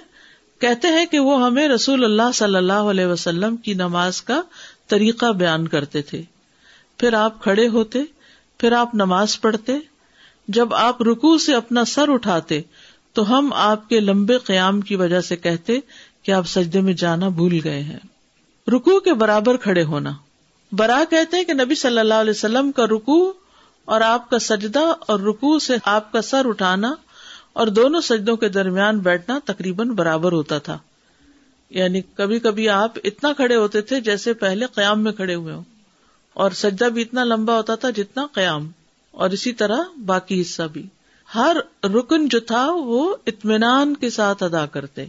کہتے 0.59 0.89
ہیں 0.89 1.07
کہ 1.07 1.19
وہ 1.19 1.47
ہمیں 1.47 1.69
رسول 1.69 2.05
اللہ 2.05 2.33
صلی 2.35 2.57
اللہ 2.57 2.73
علیہ 2.73 3.07
وسلم 3.07 3.57
کی 3.57 3.75
نماز 3.75 4.23
کا 4.23 4.41
طریقہ 4.87 5.33
بیان 5.33 5.69
کرتے 5.69 6.03
تھے۔ 6.03 6.23
پھر 6.99 7.13
آپ 7.13 7.43
کھڑے 7.43 7.69
ہوتے، 7.69 7.99
پھر 8.59 8.73
آپ 8.73 8.95
نماز 8.95 9.41
پڑھتے۔ 9.41 9.73
جب 10.49 10.75
آپ 10.75 11.03
رکو 11.03 11.39
سے 11.39 11.55
اپنا 11.55 11.85
سر 11.85 12.13
اٹھاتے، 12.13 12.61
تو 13.13 13.39
ہم 13.39 13.53
آپ 13.53 13.89
کے 13.89 14.01
لمبے 14.01 14.39
قیام 14.39 14.81
کی 14.81 14.97
وجہ 14.97 15.21
سے 15.21 15.37
کہتے 15.37 15.79
کہ 16.23 16.33
آپ 16.33 16.47
سجدے 16.47 16.81
میں 16.81 16.93
جانا 16.93 17.29
بھول 17.29 17.59
گئے 17.65 17.83
ہیں۔ 17.83 17.99
رکو 18.69 19.01
کے 19.01 19.15
برابر 19.15 19.57
کھڑے 19.57 19.83
ہونا۔ 19.83 20.11
برا 20.73 21.05
کہتے 21.11 21.37
ہیں 21.37 21.45
کہ 21.45 21.53
نبی 21.53 21.75
صلی 21.75 21.99
اللہ 21.99 22.15
علیہ 22.15 22.31
وسلم 22.31 22.73
کا 22.73 22.85
رکو 22.85 23.33
اور 23.85 24.01
آپ 24.01 24.31
کا 24.31 24.39
سجدہ 24.39 24.93
اور 25.01 25.21
رکو 25.21 25.59
سے 25.59 25.77
آپ 25.85 26.13
کا 26.13 26.23
سر 26.23 26.47
اٹھانا 26.47 26.95
اور 27.59 27.67
دونوں 27.67 28.01
سجدوں 28.01 28.37
کے 28.37 28.49
درمیان 28.49 28.99
بیٹھنا 28.99 29.39
تقریباً 29.45 29.89
برابر 29.89 30.33
ہوتا 30.33 30.59
تھا۔ 30.59 30.79
یعنی 31.71 32.01
کبھی 32.15 32.39
کبھی 32.39 32.69
آپ 32.69 32.93
اتنا 33.05 33.33
کھڑے 33.33 33.57
ہوتے 33.57 33.81
تھے 33.81 34.01
جیسے 34.01 34.33
پہلے 34.33 34.67
قیام 34.67 35.05
میں 35.05 35.13
کھڑے 35.13 35.35
ہوئے 35.35 35.55
ہوں۔ 35.55 35.63
اور 36.35 36.51
سجدہ 36.51 36.85
بھی 36.85 37.03
اتنا 37.03 37.25
لمبا 37.25 37.57
ہوتا 37.57 37.75
تھا 37.75 37.91
جتنا 37.91 38.27
قیام۔ 38.33 38.71
اور 39.11 39.31
اسی 39.31 39.53
طرح 39.53 39.77
باقی 40.07 40.41
حصہ 40.41 40.63
بھی۔ 40.63 40.87
ہر 41.35 41.57
رکن 41.85 42.29
جو 42.29 42.41
تھا 42.41 42.69
وہ 42.71 43.17
اطمینان 43.27 43.97
کے 43.97 44.11
ساتھ 44.11 44.43
ادا 44.43 44.67
کرتے۔ 44.67 45.07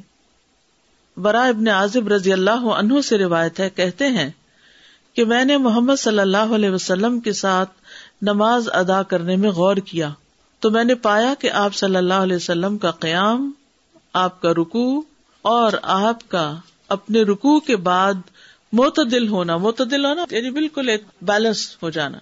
برا 1.18 1.44
ابن 1.44 1.68
عازب 1.68 2.08
رضی 2.08 2.34
اللہ 2.34 2.66
عنہ 2.66 3.02
سے 3.02 3.18
روایت 3.18 3.60
ہے، 3.60 3.70
کہتے 3.70 4.08
ہیں 4.08 4.30
کہ 5.14 5.26
میں 5.26 5.46
نے 5.46 5.58
محمد 5.58 5.96
صلی 6.00 6.20
اللہ 6.20 6.38
علیہ 6.38 6.70
وسلم 6.70 7.20
کے 7.20 7.34
ساتھ 7.34 7.72
نماز 8.22 8.70
ادا 8.74 9.04
کرنے 9.04 9.36
میں 9.36 9.50
غور 9.50 9.76
کیا۔ 9.76 10.10
تو 10.60 10.72
میں 10.72 10.84
نے 10.84 10.96
پایا 10.96 11.34
کہ 11.40 11.52
آپ 11.52 11.76
صلی 11.76 11.96
اللہ 11.96 12.14
علیہ 12.14 12.36
وسلم 12.36 12.78
کا 12.78 12.92
قیام، 12.92 13.52
آپ 14.14 14.42
کا 14.42 14.52
رکو 14.52 15.02
اور 15.42 15.74
آپ 15.82 16.30
کا 16.30 16.56
اپنے 16.90 17.22
رکو 17.22 17.60
کے 17.60 17.76
بعد 17.76 18.14
معتدل 18.74 19.28
ہونا 19.28 19.58
معتدل 19.58 20.06
ہونا 20.06 20.26
یعنی 20.32 20.50
بالکل 20.50 20.90
ایک 20.90 21.04
بیلنس 21.22 21.78
ہو 21.84 21.90
جانا۔ 21.90 22.18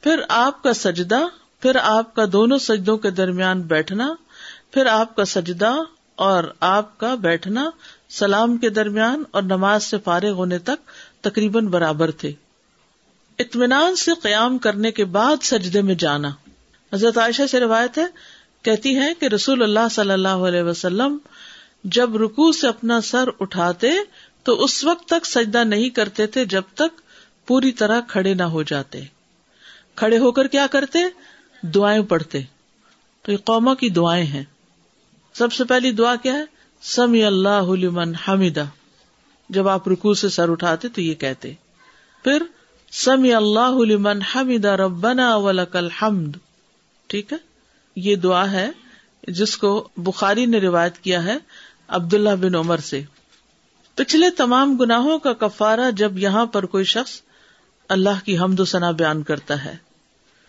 پھر 0.00 0.20
آپ 0.28 0.62
کا 0.62 0.72
سجدہ، 0.72 1.20
پھر 1.60 1.76
آپ 1.82 2.14
کا 2.14 2.24
دونوں 2.32 2.58
سجدوں 2.58 2.96
کے 2.96 3.10
درمیان 3.10 3.62
بیٹھنا، 3.62 4.14
پھر 4.70 4.86
آپ 4.86 5.16
کا 5.16 5.24
سجدہ 5.24 5.72
اور 6.16 6.44
آپ 6.60 6.98
کا 6.98 7.14
بیٹھنا 7.14 7.70
سلام 8.10 8.56
کے 8.56 8.68
درمیان 8.68 9.22
اور 9.30 9.42
نماز 9.42 9.84
سے 9.84 9.98
فارغ 9.98 10.30
ہونے 10.30 10.58
تک 10.58 10.90
تقریباً 11.20 11.66
برابر 11.66 12.10
تھے۔ 12.10 12.32
اطمینان 13.38 13.96
سے 13.96 14.10
قیام 14.22 14.58
کرنے 14.58 14.90
کے 14.90 15.04
بعد 15.04 15.36
سجدے 15.42 15.82
میں 15.82 15.94
جانا۔ 15.94 16.30
حضرت 16.92 17.18
عائشہ 17.18 17.42
سے 17.50 17.60
روایت 17.60 17.98
ہے، 17.98 18.06
کہتی 18.62 18.96
ہے 18.98 19.14
کہ 19.20 19.26
رسول 19.26 19.62
اللہ 19.62 19.88
صلی 19.90 20.10
اللہ 20.10 20.28
علیہ 20.28 20.62
وسلم 20.62 21.18
جب 21.84 22.16
رکو 22.16 22.52
سے 22.52 22.68
اپنا 22.68 23.00
سر 23.00 23.28
اٹھاتے 23.40 23.90
تو 24.42 24.64
اس 24.64 24.84
وقت 24.84 25.08
تک 25.08 25.26
سجدہ 25.26 25.64
نہیں 25.64 25.88
کرتے 25.88 26.26
تھے 26.26 26.44
جب 26.44 26.62
تک 26.74 27.00
پوری 27.46 27.72
طرح 27.72 28.00
کھڑے 28.08 28.34
نہ 28.34 28.42
ہو 28.42 28.62
جاتے۔ 28.62 29.00
کھڑے 29.94 30.18
ہو 30.18 30.32
کر 30.32 30.46
کیا 30.46 30.66
کرتے؟ 30.66 30.98
دعائیں 31.62 32.02
پڑھتے۔ 32.02 32.40
تو 33.22 33.32
یہ 33.32 33.36
قوما 33.36 33.74
کی 33.74 33.88
دعائیں 33.88 34.24
ہیں۔ 34.24 34.44
سب 35.34 35.52
سے 35.52 35.64
پہلی 35.64 35.92
دعا 35.92 36.16
کیا 36.16 36.34
ہے؟ 36.34 36.44
سمی 36.82 37.24
اللہ 37.24 37.62
حمیدہ۔ 38.28 38.64
جب 39.48 39.68
آپ 39.68 39.88
رکو 39.88 40.14
سے 40.14 40.28
سر 40.28 40.48
اٹھاتے 40.48 40.88
تو 40.88 41.00
یہ 41.00 41.14
کہتے۔ 41.14 41.54
پھر، 42.22 42.42
سمی 42.92 43.34
اللہ 43.34 43.74
حمیدہ 44.36 44.68
ربنا 44.68 45.36
ولک 45.36 45.76
الحمد۔ 45.76 46.36
ٹھیک 47.14 47.32
ہے؟ 47.32 47.38
یہ 47.96 48.16
دعا 48.16 48.50
ہے، 48.50 48.70
جس 49.28 49.56
کو 49.56 49.88
بخاری 49.96 50.46
نے 50.46 50.58
روایت 50.58 50.98
کیا 50.98 51.24
ہے 51.24 51.36
عبداللہ 51.88 52.30
بن 52.40 52.54
عمر 52.54 52.76
سے۔ 52.76 53.02
پچھلے 53.94 54.30
تمام 54.30 54.76
گناہوں 54.76 55.18
کا 55.18 55.32
کفارہ 55.32 55.90
جب 55.90 56.18
یہاں 56.18 56.46
پر 56.46 56.66
کوئی 56.66 56.84
شخص 56.84 57.20
اللہ 57.88 58.24
کی 58.24 58.38
حمد 58.38 58.60
و 58.60 58.64
ثنا 58.64 58.90
بیان 58.90 59.22
کرتا 59.22 59.64
ہے۔ 59.64 59.76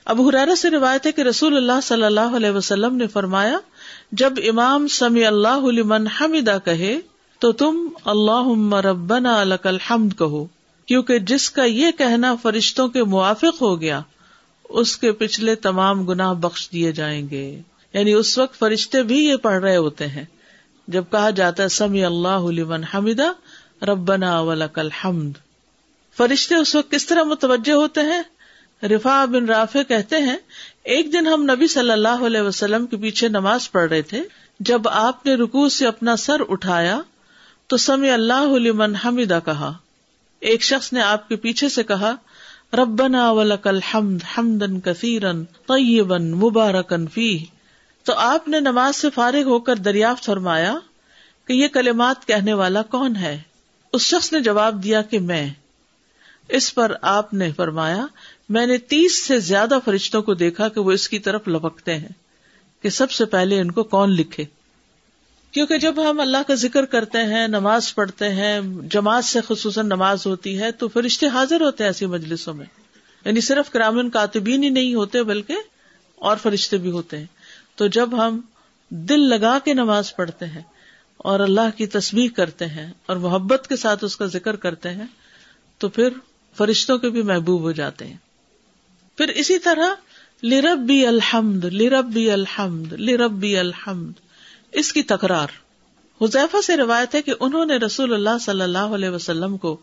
اب 0.05 0.21
حرارا 0.21 0.55
سے 0.55 0.69
روایت 0.69 1.05
ہے 1.05 1.11
کہ 1.11 1.21
رسول 1.21 1.57
اللہ 1.57 1.81
صلی 1.83 2.03
اللہ 2.03 2.35
علیہ 2.35 2.51
وسلم 2.51 2.95
نے 2.95 3.07
فرمایا، 3.07 3.57
جب 4.11 4.33
امام 4.49 4.87
سمی 4.87 5.25
اللہ 5.25 5.65
لمن 5.65 6.07
حمیدہ 6.07 6.57
کہے، 6.65 6.99
تو 7.39 7.51
تم 7.51 7.87
اللہ 8.05 8.75
ربنا 8.75 9.43
لک 9.43 9.67
الحمد 9.67 10.13
کہو، 10.17 10.45
کیونکہ 10.85 11.19
جس 11.19 11.49
کا 11.49 11.63
یہ 11.63 11.91
کہنا 11.97 12.35
فرشتوں 12.35 12.87
کے 12.87 13.03
موافق 13.03 13.61
ہو 13.61 13.81
گیا 13.81 14.01
اس 14.69 14.97
کے 14.97 15.11
پچھلے 15.11 15.55
تمام 15.55 16.05
گناہ 16.05 16.33
بخش 16.33 16.69
دیے 16.71 16.91
جائیں 16.91 17.29
گے۔ 17.29 17.61
یعنی 17.93 18.13
اس 18.13 18.37
وقت 18.37 18.59
فرشتے 18.59 19.03
بھی 19.03 19.25
یہ 19.25 19.35
پڑھ 19.35 19.63
رہے 19.63 19.77
ہوتے 19.77 20.07
ہیں۔ 20.07 20.23
جب 20.87 21.03
کہا 21.11 21.29
جاتا 21.29 21.63
ہے 21.63 21.67
سمی 21.67 22.05
اللہ 22.05 22.51
لمن 22.51 22.83
حمیدہ، 22.83 23.31
ربنا 23.85 24.39
ولک 24.39 24.79
الحمد۔ 24.79 25.33
فرشتے 26.17 26.55
اس 26.55 26.75
وقت 26.75 26.91
کس 26.91 27.05
طرح 27.05 27.23
متوجہ 27.23 27.73
ہوتے 27.73 28.01
ہیں؟ 28.01 28.21
رفا 28.85 29.25
بن 29.25 29.45
رافع 29.45 29.83
کہتے 29.87 30.15
ہیں، 30.15 30.37
ایک 30.83 31.13
دن 31.13 31.27
ہم 31.27 31.43
نبی 31.43 31.67
صلی 31.67 31.91
اللہ 31.91 32.25
علیہ 32.25 32.41
وسلم 32.41 32.85
کے 32.85 32.97
پیچھے 32.97 33.27
نماز 33.27 33.71
پڑھ 33.71 33.89
رہے 33.89 34.01
تھے۔ 34.01 34.23
جب 34.59 34.87
آپ 34.87 35.25
نے 35.25 35.35
رکو 35.35 35.69
سے 35.69 35.87
اپنا 35.87 36.15
سر 36.15 36.41
اٹھایا، 36.49 37.01
تو 37.67 37.77
سمی 37.77 38.09
اللہ 38.09 38.47
لمن 38.57 38.95
حمیدہ 38.95 39.39
کہا۔ 39.45 39.73
ایک 40.39 40.63
شخص 40.63 40.93
نے 40.93 41.01
آپ 41.01 41.29
کے 41.29 41.35
پیچھے 41.35 41.69
سے 41.69 41.83
کہا 41.83 42.15
ربنا 42.75 43.31
ولک 43.31 43.67
الحمد 43.67 44.19
حمدن 44.37 44.79
کثیرن 44.79 45.43
طیبن 45.45 46.31
مبارکن 46.31 47.07
فی 47.07 47.45
تو 48.03 48.13
آپ 48.13 48.47
نے 48.47 48.59
نماز 48.59 48.95
سے 48.95 49.09
فارغ 49.09 49.43
ہو 49.43 49.59
کر 49.59 49.75
دریافت 49.75 50.23
فرمایا 50.23 50.77
کہ 51.47 51.53
یہ 51.53 51.67
کلمات 51.67 52.27
کہنے 52.27 52.53
والا 52.53 52.81
کون 52.81 53.15
ہے؟ 53.15 53.41
اس 53.93 54.01
شخص 54.01 54.33
نے 54.33 54.39
جواب 54.39 54.83
دیا 54.83 55.01
کہ 55.01 55.19
میں۔ 55.19 55.49
اس 56.49 56.75
پر 56.75 56.93
آپ 57.01 57.33
نے 57.33 57.51
فرمایا، 57.51 58.05
میں 58.49 58.65
نے 58.65 58.77
تیس 58.77 59.25
سے 59.25 59.39
زیادہ 59.39 59.77
فرشتوں 59.85 60.21
کو 60.21 60.33
دیکھا 60.33 60.69
کہ 60.69 60.81
وہ 60.81 60.91
اس 60.91 61.09
کی 61.09 61.19
طرف 61.19 61.47
لپکتے 61.47 61.97
ہیں 61.97 62.09
کہ 62.81 62.89
سب 62.89 63.11
سے 63.11 63.25
پہلے 63.25 63.61
ان 63.61 63.71
کو 63.71 63.83
کون 63.83 64.09
لکھے۔ 64.09 64.45
کیونکہ 65.55 65.77
جب 65.77 66.09
ہم 66.09 66.19
اللہ 66.19 66.37
کا 66.47 66.55
ذکر 66.55 66.85
کرتے 66.85 67.17
ہیں، 67.17 67.47
نماز 67.47 67.95
پڑھتے 67.95 68.29
ہیں، 68.29 68.59
جماعت 68.89 69.25
سے 69.25 69.39
خصوصاً 69.47 69.85
نماز 69.85 70.25
ہوتی 70.25 70.59
ہے، 70.59 70.71
تو 70.71 70.87
فرشتے 70.87 71.27
حاضر 71.27 71.61
ہوتے 71.61 71.83
ہیں 71.83 71.89
ایسی 71.89 72.05
مجلسوں 72.05 72.53
میں۔ 72.53 72.65
یعنی 73.25 73.41
صرف 73.41 73.69
کرامن 73.69 74.09
کاتبین 74.09 74.63
ہی 74.63 74.69
نہیں 74.69 74.95
ہوتے، 74.95 75.23
بلکہ 75.23 75.55
اور 76.15 76.37
فرشتے 76.37 76.77
بھی 76.77 76.91
ہوتے 76.91 77.17
ہیں۔ 77.17 77.25
تو 77.75 77.87
جب 77.87 78.27
ہم 78.27 78.41
دل 78.89 79.19
لگا 79.19 79.57
کے 79.65 79.73
نماز 79.73 80.15
پڑھتے 80.15 80.45
ہیں 80.45 80.61
اور 81.17 81.39
اللہ 81.39 81.77
کی 81.77 81.87
تصویر 81.87 82.31
کرتے 82.35 82.65
ہیں 82.65 82.93
اور 83.05 83.17
محبت 83.17 83.67
کے 83.69 83.75
ساتھ 83.75 84.03
اس 84.03 84.17
کا 84.17 84.25
ذکر 84.25 84.55
کرتے 84.55 84.91
ہیں، 84.91 85.07
تو 85.77 85.89
پھر 85.89 86.09
فرشتوں 86.57 86.97
کے 86.97 87.09
بھی 87.09 87.21
محبوب 87.21 87.61
ہو 87.61 87.71
جاتے 87.71 88.07
ہیں۔ 88.07 88.17
پھر 89.17 89.27
اسی 89.27 89.59
طرح 89.59 89.89
لربی 90.43 91.07
الحمد 91.07 91.65
لربی 91.65 92.31
الحمد 92.31 92.93
لربی 92.93 93.57
الحمد۔ 93.57 94.24
اس 94.75 94.93
کی 94.93 95.03
تکرار۔ 95.03 95.47
حذیفہ 96.21 96.61
سے 96.61 96.77
روایت 96.77 97.15
ہے 97.15 97.21
کہ 97.21 97.33
انہوں 97.39 97.65
نے 97.65 97.77
رسول 97.77 98.13
اللہ 98.13 98.37
صلی 98.41 98.61
اللہ 98.61 98.93
علیہ 98.95 99.09
وسلم 99.09 99.57
کو 99.57 99.77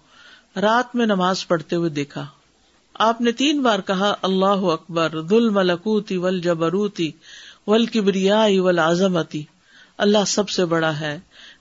رات 0.56 0.96
میں 0.96 1.06
نماز 1.06 1.48
پڑھتے 1.48 1.76
ہوئے 1.76 1.90
دیکھا۔ 1.90 2.26
آپ 2.94 3.20
نے 3.20 3.32
تین 3.32 3.62
بار 3.62 3.78
کہا، 3.78 4.14
اللہ 4.22 4.64
اکبر 4.72 5.20
دل 5.20 5.48
ملکوتی 5.48 6.16
ول 6.16 6.40
جبروتی 6.40 7.10
ول 7.66 7.86
کبریا 7.86 8.46
ول 8.48 8.78
آزمتی 8.78 9.42
اللہ 9.98 10.24
سب 10.26 10.48
سے 10.48 10.64
بڑا 10.64 11.00
ہے، 11.00 11.18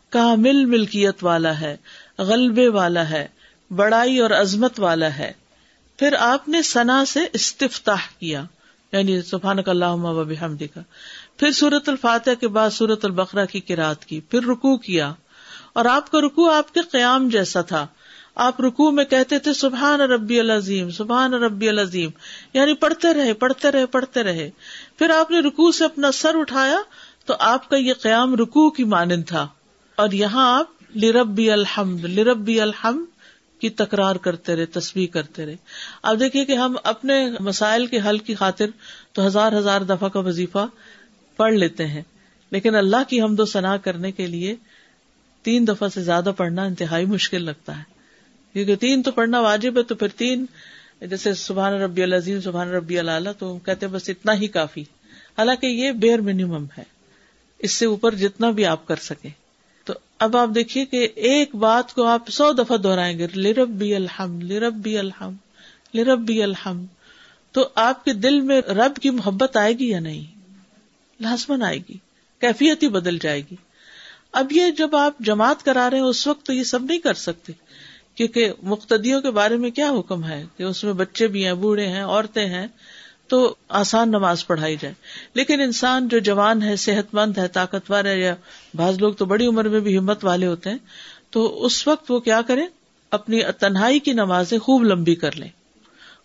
کامل 0.09 0.65
ملکیت 0.65 1.23
والا 1.23 1.59
ہے، 1.61 1.77
غلبے 2.17 2.67
والا 2.67 3.09
ہے، 3.09 3.27
بڑائی 3.75 4.19
اور 4.19 4.31
عظمت 4.31 4.79
والا 4.79 5.17
ہے۔ 5.17 5.31
پھر 5.97 6.15
آپ 6.19 6.49
نے 6.49 6.61
سنا 6.61 7.05
سے 7.05 7.19
استفتاح 7.33 8.01
کیا 8.19 8.43
یعنی 8.91 9.21
سبحان 9.21 9.57
اللہ 9.65 10.41
حمدی 10.41 10.67
کا 10.67 10.81
پھر 11.37 11.51
سورت 11.51 11.89
الفاتح 11.89 12.29
کے 12.39 12.47
بعد 12.47 12.69
سورت 12.69 13.05
البقرہ 13.05 13.45
کی 13.45 13.59
کراط 13.59 14.05
کی، 14.05 14.19
پھر 14.19 14.43
رکو 14.43 14.77
کیا۔ 14.77 15.13
اور 15.73 15.85
آپ 15.85 16.11
کا 16.11 16.19
رکو 16.19 16.49
آپ 16.49 16.73
کے 16.73 16.79
قیام 16.81 17.29
جیسا 17.29 17.61
تھا۔ 17.61 17.87
آپ 18.35 18.61
رکو 18.61 18.91
میں 18.91 19.05
کہتے 19.05 19.39
تھے، 19.39 19.53
سبحان 19.53 20.01
ربی 20.01 20.39
العظیم، 20.39 20.89
سبحان 20.89 21.33
ربی 21.33 21.69
العظیم۔ 21.69 22.09
یعنی 22.53 22.73
پڑھتے 22.73 23.13
رہے 23.13 23.33
پڑھتے 23.33 23.71
رہے 23.71 23.85
پڑھتے 23.85 24.23
رہے۔ 24.23 24.49
پھر 24.97 25.09
آپ 25.09 25.31
نے 25.31 25.39
رکو 25.39 25.71
سے 25.71 25.85
اپنا 25.85 26.11
سر 26.11 26.39
اٹھایا 26.39 26.77
تو 27.25 27.35
آپ 27.39 27.69
کا 27.69 27.75
یہ 27.75 27.93
قیام 27.93 28.35
رکو 28.35 28.69
کی 28.69 28.83
مانند 28.83 29.23
تھا۔ 29.27 29.47
اور 29.95 30.09
یہاں 30.11 30.59
آپ 30.59 30.97
لربی 30.97 31.51
الحمد 31.51 32.03
لربی 32.03 32.61
الحمد 32.61 33.05
کی 33.61 33.69
تکرار 33.69 34.15
کرتے 34.15 34.55
رہے 34.55 34.65
تصویر 34.65 35.13
کرتے 35.13 35.45
رہے۔ 35.45 35.55
اب 36.03 36.19
دیکھیے 36.19 36.45
کہ 36.45 36.51
ہم 36.51 36.75
اپنے 36.83 37.29
مسائل 37.39 37.85
کے 37.85 37.99
حل 38.09 38.17
کی 38.17 38.35
خاطر 38.35 38.65
تو 39.11 39.27
ہزار 39.27 39.51
ہزار 39.51 39.81
دفعہ 39.81 40.09
کا 40.09 40.19
وظیفہ 40.19 40.65
پڑھ 41.41 41.53
لیتے 41.53 41.87
ہیں۔ 41.87 42.01
لیکن 42.51 42.75
اللہ 42.75 43.09
کی 43.09 43.21
حمد 43.21 43.39
و 43.39 43.45
ثنا 43.45 43.77
کرنے 43.77 44.11
کے 44.11 44.27
لیے 44.27 44.55
تین 45.43 45.67
دفعہ 45.67 45.87
سے 45.87 46.01
زیادہ 46.01 46.31
پڑھنا 46.37 46.63
انتہائی 46.63 47.05
مشکل 47.05 47.43
لگتا 47.43 47.77
ہے۔ 47.77 47.83
کیونکہ 48.53 48.75
تین 48.75 49.03
تو 49.03 49.11
پڑھنا 49.11 49.39
واجب 49.39 49.77
ہے 49.77 49.83
تو 49.83 49.95
پھر 49.95 50.07
تین، 50.07 50.45
جیسے 51.01 51.33
سبحان 51.33 51.73
ربی 51.73 52.03
العظیم، 52.03 52.41
سبحان 52.41 52.69
ربی 52.69 52.99
اللہ 52.99 53.29
تو 53.39 53.59
کہتے 53.65 53.87
بس 53.87 54.09
اتنا 54.09 54.33
ہی 54.33 54.47
کافی۔ 54.47 54.81
حالانکہ 55.37 55.65
یہ 55.65 55.91
بیئر 55.91 56.19
منیمم 56.19 56.65
ہے۔ 56.77 56.83
اس 57.59 57.71
سے 57.71 57.85
اوپر 57.85 58.15
جتنا 58.15 58.49
بھی 58.49 58.65
آپ 58.65 58.87
کر 58.87 58.95
سکیں۔ 58.95 59.29
تو 59.85 59.93
اب 60.19 60.37
آپ 60.37 60.49
دیکھیے 60.55 60.85
کہ 60.85 61.07
ایک 61.15 61.55
بات 61.55 61.93
کو 61.93 62.03
آپ 62.03 62.29
سو 62.29 62.53
دفعہ 62.53 62.77
دہرائیں 62.77 63.17
گے۔ 63.17 63.27
لربی 63.35 63.95
الحمد 63.95 64.43
لربی 64.43 64.97
الحمد 64.97 65.35
لربی 65.95 66.43
الحمد۔ 66.43 66.85
تو 67.51 67.69
آپ 67.75 68.05
کے 68.05 68.13
دل 68.13 68.41
میں 68.41 68.61
رب 68.61 68.95
کی 69.01 69.09
محبت 69.09 69.57
آئے 69.57 69.73
گی 69.73 69.89
یا 69.89 69.99
نہیں؟ 69.99 70.40
لازمن 71.21 71.63
آئے 71.63 71.77
گی، 71.77 71.97
کیفیت 72.39 72.83
ہی 72.83 72.87
بدل 72.87 73.17
جائے 73.21 73.41
گی۔ 73.41 73.55
اب 74.31 74.51
یہ 74.51 74.71
جب 74.71 74.95
آپ 74.95 75.13
جماعت 75.19 75.63
کرا 75.63 75.89
رہے 75.89 75.97
ہیں 75.97 76.05
اس 76.05 76.27
وقت 76.27 76.45
تو 76.45 76.53
یہ 76.53 76.63
سب 76.63 76.83
نہیں 76.83 76.99
کر 76.99 77.13
سکتے، 77.13 77.53
کیونکہ 78.15 78.51
مقتدیوں 78.63 79.21
کے 79.21 79.31
بارے 79.31 79.57
میں 79.57 79.71
کیا 79.71 79.89
حکم 79.89 80.23
ہے 80.23 80.45
کہ 80.57 80.63
اس 80.63 80.83
میں 80.83 80.93
بچے 80.93 81.27
بھی 81.27 81.45
ہیں، 81.45 81.53
بوڑھے 81.53 81.87
ہیں، 81.87 82.03
عورتیں 82.03 82.45
ہیں، 82.45 82.67
تو 83.27 83.55
آسان 83.69 84.09
نماز 84.09 84.47
پڑھائی 84.47 84.77
جائے۔ 84.81 84.93
لیکن 85.33 85.61
انسان 85.61 86.07
جو 86.07 86.19
جوان 86.19 86.63
ہے 86.63 86.75
صحت 86.75 87.13
مند 87.13 87.37
ہے، 87.37 87.47
طاقتور 87.47 88.05
ہے، 88.05 88.19
یا 88.19 88.35
بعض 88.75 88.97
لوگ 88.97 89.13
تو 89.13 89.25
بڑی 89.25 89.45
عمر 89.45 89.69
میں 89.69 89.79
بھی 89.79 89.97
ہمت 89.97 90.25
والے 90.25 90.47
ہوتے 90.47 90.69
ہیں، 90.69 90.77
تو 91.29 91.65
اس 91.65 91.87
وقت 91.87 92.11
وہ 92.11 92.19
کیا 92.19 92.41
کریں؟ 92.41 92.67
اپنی 93.11 93.41
تنہائی 93.59 93.99
کی 93.99 94.13
نمازیں 94.13 94.59
خوب 94.59 94.83
لمبی 94.83 95.15
کر 95.15 95.35
لیں۔ 95.35 95.49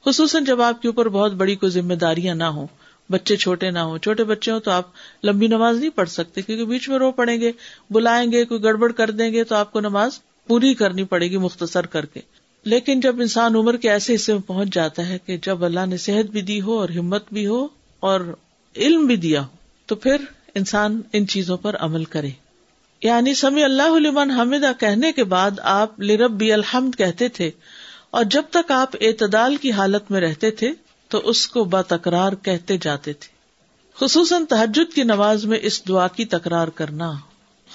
خصوصاً 0.05 0.45
جب 0.45 0.63
آپ 0.63 0.83
کے 0.83 0.89
اوپر 0.89 1.09
بہت 1.09 1.33
بڑی 1.33 1.57
کوئی 1.57 1.73
ذمہ 1.73 1.95
داریاں 1.95 2.35
نہ 2.35 2.45
ہوں۔ 2.45 2.67
بچے 3.11 3.37
چھوٹے 3.37 3.71
نہ 3.71 3.79
ہوں۔ 3.79 3.99
چھوٹے 3.99 4.25
بچے 4.25 4.51
ہوں 4.51 4.61
تو 4.61 4.71
آپ 4.71 4.85
لمبی 5.25 5.47
نماز 5.47 5.79
نہیں 5.79 5.91
پڑھ 5.91 6.09
سکتے 6.09 6.43
کیونکہ 6.43 6.65
بیچ 6.65 6.89
میں 6.89 6.99
رو 6.99 7.11
پڑیں 7.11 7.41
گے، 7.41 7.53
بلائیں 7.91 8.33
گے، 8.33 8.45
کوئی 8.45 8.63
گڑبڑ 8.63 8.93
کر 8.93 9.11
دیں 9.11 9.33
گے 9.33 9.45
تو 9.45 9.55
آپ 9.55 9.73
کو 9.73 9.81
نماز 9.81 10.11
پوری 10.47 10.75
کرنی 10.75 11.05
پڑے 11.05 11.31
گی 11.31 11.37
مختصر 11.37 11.87
کر 11.87 12.05
کے۔ 12.05 12.21
لیکن 12.65 13.01
جب 13.01 13.21
انسان 13.21 13.57
عمر 13.57 13.77
کے 13.77 13.91
ایسے 13.91 14.15
حصے 14.15 14.33
میں 14.33 14.41
پہنچ 14.41 14.75
جاتا 14.75 15.09
ہے 15.09 15.19
کہ 15.27 15.37
جب 15.37 15.65
اللہ 15.65 15.87
نے 15.87 15.97
صحت 15.97 16.31
بھی 16.31 16.43
دی 16.43 16.61
ہو 16.61 16.79
اور 16.79 16.89
ہمت 16.89 17.25
بھی 17.33 17.47
ہو 17.47 17.69
اور 18.01 18.21
علم 18.77 19.07
بھی 19.07 19.17
دیا 19.17 19.43
ہو، 19.43 19.47
تو 19.87 19.95
پھر 19.95 20.17
انسان 20.55 21.01
ان 21.13 21.27
چیزوں 21.27 21.57
پر 21.57 21.77
عمل 21.77 22.05
کرے۔ 22.05 22.31
یعنی 23.03 23.35
سمی 23.35 23.65
اللہ 23.65 23.83
علمان 23.83 24.31
حمدہ 24.31 24.73
کہنے 24.81 25.13
کے 25.13 25.25
بعد 25.25 25.51
آپ 25.63 26.01
لربی 26.01 26.53
الحمد 26.53 26.99
کہتے 26.99 27.29
تھے 27.29 27.51
اور 28.11 28.25
جب 28.25 28.43
تک 28.51 28.71
آپ 28.71 28.91
اعتدال 29.01 29.57
کی 29.57 29.73
حالت 29.73 30.11
میں 30.11 30.21
رہتے 30.21 30.51
تھے 30.51 30.73
تو 31.17 31.29
اس 31.29 31.49
کو 31.49 31.65
بتکرار 31.65 32.33
کہتے 32.33 32.77
جاتے 32.77 33.13
تھے۔ 33.13 33.29
خصوصاً 34.01 34.45
تحجد 34.45 34.95
کی 34.95 35.03
نماز 35.03 35.45
میں 35.45 35.59
اس 35.63 35.89
دعا 35.89 36.09
کی 36.09 36.25
تکرار 36.25 36.69
کرنا۔ 36.69 37.13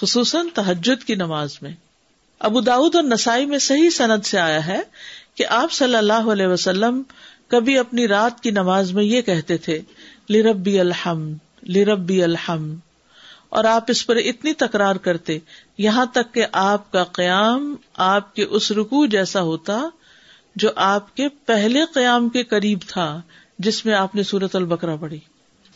خصوصاً 0.00 0.46
تحجد 0.54 1.04
کی 1.04 1.14
نماز 1.14 1.58
میں۔ 1.62 1.72
ابو 2.38 2.60
داود 2.60 2.94
اور 2.94 3.02
نسائی 3.02 3.46
میں 3.46 3.58
صحیح 3.58 3.90
سند 3.90 4.26
سے 4.26 4.38
آیا 4.38 4.66
ہے 4.66 4.82
کہ 5.34 5.46
آپ 5.46 5.72
صلی 5.72 5.96
اللہ 5.96 6.12
علیہ 6.12 6.46
وسلم 6.46 7.02
کبھی 7.48 7.78
اپنی 7.78 8.08
رات 8.08 8.42
کی 8.42 8.50
نماز 8.50 8.92
میں 8.92 9.04
یہ 9.04 9.22
کہتے 9.22 9.56
تھے، 9.56 9.80
لربی 10.30 10.80
الحمد 10.80 11.34
لربی 11.68 12.22
الحمد۔ 12.22 12.76
اور 13.48 13.64
آپ 13.64 13.84
اس 13.88 14.06
پر 14.06 14.16
اتنی 14.16 14.52
تکرار 14.52 14.96
کرتے، 14.96 15.38
یہاں 15.78 16.06
تک 16.06 16.34
کہ 16.34 16.46
آپ 16.52 16.92
کا 16.92 17.04
قیام 17.04 17.76
آپ 17.94 18.34
کے 18.34 18.42
اس 18.42 18.72
رکو 18.72 19.06
جیسا 19.06 19.40
ہوتا 19.40 19.82
جو 20.56 20.68
آپ 20.76 21.16
کے 21.16 21.28
پہلے 21.28 21.80
قیام 21.94 22.28
کے 22.28 22.44
قریب 22.44 22.78
تھا، 22.86 23.22
جس 23.58 23.86
میں 23.86 23.94
آپ 23.94 24.14
نے 24.14 24.22
سورت 24.22 24.56
البکرا 24.56 24.96
پڑھی۔ 24.96 25.18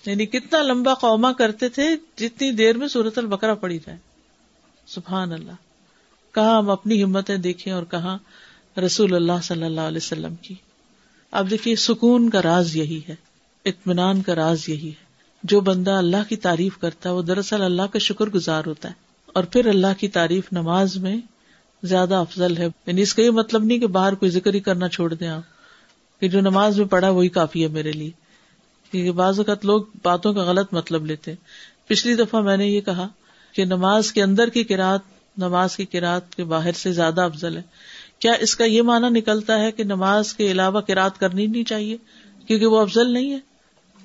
یعنی 0.06 0.26
کتنا 0.26 0.62
لمبا 0.62 0.94
قوما 0.94 1.32
کرتے 1.32 1.68
تھے، 1.68 1.96
جتنی 2.16 2.52
دیر 2.52 2.78
میں 2.78 2.88
سورت 2.88 3.18
البکرا 3.18 3.54
پڑھی 3.54 3.78
جائے 3.78 3.98
سبحان 4.86 5.32
اللہ۔ 5.32 5.52
کہاں 6.34 6.58
ہم 6.58 6.70
اپنی 6.70 7.02
ہمتیں 7.02 7.36
دیکھیں 7.36 7.72
اور 7.72 7.82
کہاں 7.82 8.18
رسول 8.80 9.14
اللہ 9.14 9.40
صلی 9.42 9.62
اللہ 9.62 9.80
علیہ 9.80 9.96
وسلم 9.96 10.34
کی۔ 10.34 10.54
اب 11.30 11.50
دیکھیے، 11.50 11.76
سکون 11.76 12.30
کا 12.30 12.42
راز 12.42 12.76
یہی 12.76 13.00
ہے، 13.08 13.14
اطمینان 13.64 14.22
کا 14.22 14.34
راز 14.34 14.68
یہی 14.68 14.88
ہے۔ 14.88 15.06
جو 15.42 15.60
بندہ 15.60 15.90
اللہ 15.90 16.28
کی 16.28 16.36
تعریف 16.36 16.78
کرتا 16.78 17.08
ہے، 17.08 17.14
وہ 17.14 17.22
دراصل 17.22 17.62
اللہ 17.62 17.82
کا 17.82 17.98
شکر 17.98 18.26
گزار 18.26 18.62
ہوتا 18.66 18.88
ہے۔ 18.88 18.94
اور 19.26 19.44
پھر 19.44 19.66
اللہ 19.66 20.00
کی 20.00 20.08
تعریف 20.08 20.44
نماز 20.52 20.96
میں 20.96 21.16
زیادہ 21.86 22.14
افضل 22.14 22.56
ہے۔ 22.56 22.66
یعنی 22.86 23.02
اس 23.02 23.14
کا 23.14 23.22
یہ 23.22 23.30
مطلب 23.30 23.64
نہیں 23.64 23.78
کہ 23.78 23.86
باہر 23.86 24.14
کوئی 24.14 24.30
ذکر 24.30 24.54
ہی 24.54 24.60
کرنا 24.60 24.88
چھوڑ 24.88 25.14
دیں 25.14 25.28
آپ۔ 25.28 25.42
کہ 26.20 26.28
جو 26.28 26.40
نماز 26.40 26.78
میں 26.78 26.86
پڑھا 26.86 27.10
وہی 27.10 27.28
کافی 27.28 27.62
ہے 27.62 27.68
میرے 27.68 27.92
لیے۔ 27.92 28.10
کیونکہ 28.90 29.10
بعض 29.10 29.38
اوقات 29.38 29.64
لوگ 29.64 29.82
باتوں 30.02 30.34
کا 30.34 30.42
غلط 30.42 30.72
مطلب 30.72 31.06
لیتے 31.06 31.34
پچھلی 31.86 32.14
دفعہ 32.14 32.40
میں 32.40 32.56
نے 32.56 32.66
یہ 32.66 32.80
کہا 32.80 33.08
کہ 33.52 33.64
نماز 33.64 34.12
کے 34.12 34.22
اندر 34.22 34.48
کی 34.48 34.64
کراط 34.64 35.02
نماز 35.36 35.76
کی 35.76 35.84
کراط 35.84 36.34
کے 36.34 36.44
باہر 36.44 36.72
سے 36.72 36.92
زیادہ 36.92 37.20
افضل 37.20 37.56
ہے۔ 37.56 37.62
کیا 38.18 38.32
اس 38.32 38.56
کا 38.56 38.64
یہ 38.64 38.82
معنی 38.82 39.18
نکلتا 39.18 39.58
ہے 39.58 39.72
کہ 39.72 39.84
نماز 39.84 40.34
کے 40.34 40.50
علاوہ 40.50 40.80
کراط 40.80 41.18
کرنی 41.18 41.46
نہیں 41.46 41.64
چاہیے؟ 41.64 41.96
کیونکہ 42.46 42.66
وہ 42.66 42.80
افضل 42.80 43.12
نہیں 43.12 43.32
ہے۔ 43.32 43.38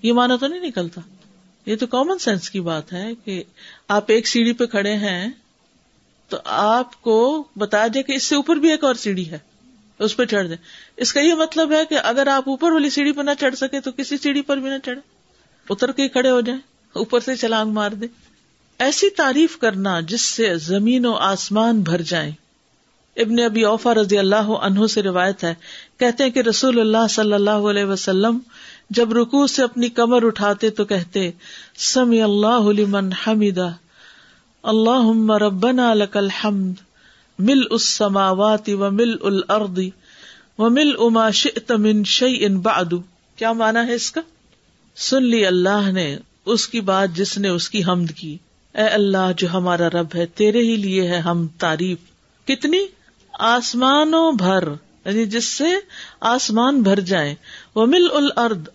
یہ 0.04 0.14
معنی 0.14 0.34
تو 0.40 0.48
نہیں 0.48 0.68
نکلتا۔ 0.68 1.02
یہ 1.66 1.76
تو 1.76 1.88
کامن 1.88 2.20
سینس 2.20 2.50
کی 2.50 2.60
بات 2.60 2.94
ہے 2.94 3.08
کہ 3.26 3.44
آپ 3.88 4.04
ایک 4.08 4.28
سیڑھی 4.28 4.54
پہ 4.54 4.66
کھڑے 4.66 4.94
ہیں 4.94 5.30
تو 6.32 6.38
آپ 6.46 7.02
کو 7.02 7.44
بتا 7.58 7.88
دیں 7.94 8.04
کہ 8.04 8.12
اس 8.12 8.24
سے 8.24 8.36
اوپر 8.36 8.56
بھی 8.56 8.72
ایک 8.72 8.84
اور 8.84 8.96
سیڑھی 8.96 9.32
ہے۔ 9.32 9.38
اس 10.00 10.18
پہ 10.18 10.26
چڑھ 10.26 10.48
دیں۔ 10.48 10.56
اس 10.98 11.14
کا 11.14 11.20
یہ 11.20 11.34
مطلب 11.34 11.72
ہے 11.72 11.86
کہ 11.90 11.98
اگر 12.04 12.28
آپ 12.28 12.44
اوپر 12.50 12.72
والی 12.72 12.90
سیڑھی 12.90 13.12
پہ 13.12 13.22
نہ 13.22 13.32
چڑھ 13.40 13.56
سکے 13.56 13.80
تو 13.80 13.92
کسی 13.92 14.18
سیڑھی 14.18 14.42
پر 14.42 14.58
بھی 14.58 14.70
نہ 14.70 14.78
چڑھے 14.86 15.02
اتر 15.70 15.92
کے 15.92 16.08
کھڑے 16.08 16.30
ہو 16.30 16.42
جائیں۔ 16.42 16.62
اوپر 16.94 17.20
سے 17.20 17.36
چلانگ 17.36 17.72
مار 17.72 17.92
دیں۔ 17.92 18.08
ایسی 18.80 19.10
تعریف 19.10 19.58
کرنا 19.58 20.00
جس 20.00 20.22
سے 20.22 20.56
زمین 20.56 21.06
و 21.06 21.14
آسمان 21.14 21.82
بھر 21.82 22.02
جائیں۔ 22.02 22.32
ابن 23.18 23.40
ابی 23.40 23.64
اوفا 23.64 23.94
رضی 23.94 24.18
اللہ 24.18 24.36
عنہ 24.36 24.88
سے 24.88 25.04
روایت 25.04 25.44
ہے۔ 25.44 25.54
کہتے 25.98 26.24
ہیں 26.24 26.32
کہ 26.32 26.40
رسول 26.40 26.80
اللہ 26.80 27.08
صلی 27.10 27.34
اللہ 27.34 27.70
علیہ 27.70 27.86
وسلم 27.86 28.40
جب 28.90 29.14
رکو 29.14 29.48
سے 29.48 29.64
اپنی 29.64 29.90
کمر 29.90 30.26
اٹھاتے 30.26 30.70
تو 30.70 30.86
کہتے 30.86 31.32
سمی 31.78 32.22
اللہ 32.22 32.72
لمن 32.78 33.10
حمیدہ۔ 33.14 33.72
اللہ 34.64 35.32
ربنا 35.32 35.94
لک 35.94 36.18
الحمد 36.18 36.74
مل 37.40 37.60
اس 37.70 37.86
سماواتی 37.86 38.74
و 38.74 38.92
مل 38.92 39.16
الارض، 39.22 39.80
و 40.58 40.70
مل 40.70 40.92
اما 41.00 41.30
شئت 41.30 41.72
من 41.72 42.04
شیء 42.04 42.50
بعد۔ 42.50 42.94
کیا 43.36 43.54
مانا 43.54 43.88
ہے 43.88 43.94
اس 43.94 44.12
کا؟ 44.12 44.22
سن 44.96 45.24
لی 45.24 45.46
اللہ 45.46 45.92
نے 45.92 46.18
اس 46.46 46.68
کی 46.68 46.82
بات 46.82 47.10
جس 47.16 47.38
نے 47.38 47.50
اس 47.50 47.70
کی 47.70 47.84
حمد 47.84 48.12
کی۔ 48.12 48.38
اے 48.76 48.82
اللہ 48.82 49.32
جو 49.38 49.48
ہمارا 49.54 49.90
رب 49.90 50.08
ہے، 50.16 50.26
تیرے 50.26 50.60
ہی 50.60 50.76
لیے 50.76 51.08
ہے 51.08 51.18
ہم 51.18 51.48
تعریف۔ 51.48 51.98
کتنی؟ 52.48 52.86
آسمانوں 53.34 54.32
بھر۔ 54.32 54.68
یعنی 55.06 55.26
جس 55.26 55.46
سے 55.46 55.66
آسمان 56.22 56.82
بھر 56.82 57.00
جائے 57.00 57.36
وہ 57.76 57.86
مل 57.86 58.08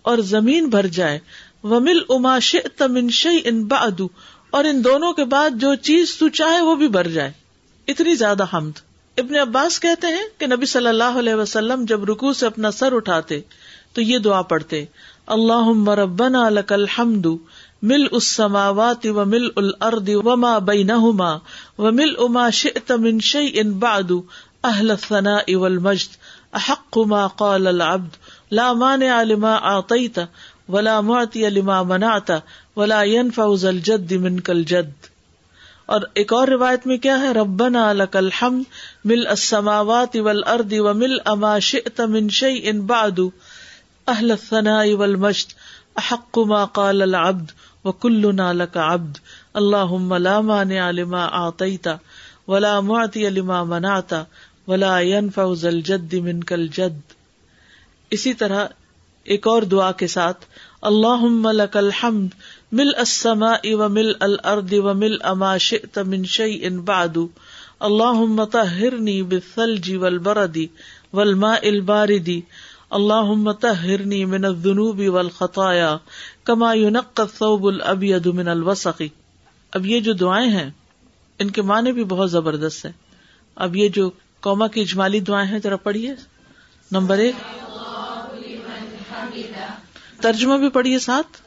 اور 0.01 0.17
زمین 0.17 0.67
بھر 0.67 0.87
جائے۔ 0.87 1.19
وہ 1.63 1.79
مل 1.79 1.99
اماش 2.09 2.55
تمنشی 2.77 3.41
ان 3.45 3.65
بادو 3.65 4.07
اور 4.49 4.63
ان 4.63 4.83
دونوں 4.83 5.13
کے 5.13 5.23
بعد 5.23 5.49
جو 5.55 5.75
چیز 5.75 6.17
تو 6.17 6.29
چاہے 6.29 6.61
وہ 6.61 6.75
بھی 6.75 6.87
بھر 6.87 7.07
جائے۔ 7.07 7.31
اتنی 7.87 8.15
زیادہ 8.15 8.45
حمد۔ 8.53 8.79
ابن 9.17 9.35
عباس 9.35 9.79
کہتے 9.79 10.07
ہیں 10.07 10.23
کہ 10.37 10.47
نبی 10.47 10.65
صلی 10.65 10.87
اللہ 10.87 11.17
علیہ 11.19 11.35
وسلم 11.35 11.85
جب 11.87 12.03
رکو 12.03 12.33
سے 12.33 12.45
اپنا 12.45 12.71
سر 12.71 12.95
اٹھاتے 12.95 13.39
تو 13.93 14.01
یہ 14.01 14.17
دعا 14.17 14.41
پڑھتے 14.41 14.85
اللہ 15.25 15.61
مربنا 15.61 16.49
لک 16.49 16.73
الحمد 16.73 17.25
مل 17.81 18.07
اس 18.11 18.27
سماوات 18.27 19.05
و 19.05 19.25
مل 19.25 19.47
الارض 19.55 20.09
وما 20.09 20.57
بینہما 20.57 21.37
و 21.77 21.91
مل 21.91 22.13
اما 22.19 22.49
شئت 22.49 22.91
من 22.91 23.19
شیء 23.19 23.63
بعد، 23.63 24.11
اہل 24.63 24.91
الثناء 24.91 25.55
والمجد، 25.55 26.17
احق 26.53 26.97
ما 26.97 27.27
قال 27.27 27.67
العبد، 27.67 28.09
لا 28.51 28.73
مانع 28.73 29.23
لما 29.23 29.55
اعطیت 29.55 30.19
ولا 30.69 31.01
معطی 31.01 31.49
لما 31.49 31.81
منعت 31.81 32.31
ولا 32.77 33.03
ينفع 33.03 33.55
ذا 33.55 33.69
الجد 33.69 34.11
منك 34.11 34.49
الجد 34.49 34.91
اور 35.85 36.01
ایک 36.13 36.33
اور 36.33 36.47
روایت 36.47 36.87
میں 36.87 36.97
کیا 36.97 37.19
ہے؟ 37.19 37.33
ربنا 37.33 37.93
لک 37.93 38.15
الحمد 38.15 38.63
مل 39.05 39.27
السماوات 39.27 40.15
والارض 40.15 40.73
ومل 40.77 41.17
اما 41.25 41.59
شئت 41.59 42.01
من 42.01 42.29
شیء 42.29 42.73
بعد۔ 42.73 43.19
اہل 44.07 44.31
الثناء 44.31 44.95
والمجد۔ 44.95 45.53
احق 45.95 46.37
ما 46.37 46.65
قال 46.65 47.01
العبد 47.01 47.51
وكلنا 47.85 48.53
لك 48.53 48.77
عبد۔ 48.77 49.17
اللهم 49.53 50.13
لا 50.13 50.41
مانع 50.41 50.91
لما 50.91 51.25
اعطيت 51.25 51.87
ولا 52.47 52.79
معطي 52.79 53.29
لما 53.29 53.63
منعت 53.63 54.13
ولا 54.67 54.99
ينفع 54.99 55.53
ذا 55.53 55.67
الجد 55.67 56.13
منك 56.13 56.53
الجد 56.53 56.99
اسی 58.09 58.33
طرح 58.33 58.65
ایک 59.23 59.47
اور 59.47 59.61
دعا 59.61 59.91
کے 59.91 60.07
ساتھ، 60.07 60.45
اللهم 60.81 61.47
لك 61.51 61.77
الحمد 61.77 62.27
مل 62.71 62.95
السماء 62.97 63.73
ومل 63.73 64.11
الارض 64.19 64.73
ومل 64.73 65.17
اما 65.23 65.57
شئت 65.57 65.97
من 65.97 66.25
شيء 66.25 66.69
بعد. 66.69 67.17
اللهم 67.79 68.45
طهرني 68.45 69.21
بالثلج 69.21 69.95
والبرد 69.95 70.57
والماء 71.13 71.67
البارد. 71.67 72.29
اللہ 72.89 73.51
طهرني 73.61 74.25
من 74.25 74.45
الذنوب 74.45 74.99
والخطايا 74.99 75.97
كما 76.43 76.73
ينقى 76.73 77.21
الثوب 77.21 77.65
الابيض 77.65 78.27
من 78.27 78.47
الوسخ 78.47 79.01
اب 79.73 79.85
یہ 79.85 79.99
جو 79.99 80.13
دعائیں 80.13 80.49
ہیں، 80.49 80.69
ان 81.39 81.49
کے 81.49 81.61
معنی 81.61 81.91
بھی 81.91 82.03
بہت 82.03 82.31
زبردست 82.31 82.85
ہے 82.85 82.91
اب 83.55 83.75
یہ 83.75 83.89
جو 83.89 84.09
قوما 84.39 84.67
کی 84.67 84.81
اجمالی 84.81 85.19
دعائیں 85.19 85.51
ہیں، 85.51 85.59
ذرا 85.63 85.75
پڑھیے۔ 85.75 86.15
نمبر 86.91 87.17
ایک، 87.17 87.35
ترجمہ 90.21 90.57
بھی 90.57 90.69
پڑھیے 90.69 90.99
ساتھ۔ 90.99 91.46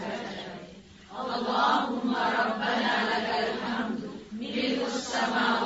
اللهم 1.19 2.15
ربنا 2.15 2.93
لك 3.11 3.29
الحمد 3.43 4.01
ملك 4.39 4.79
السماوات 4.87 5.60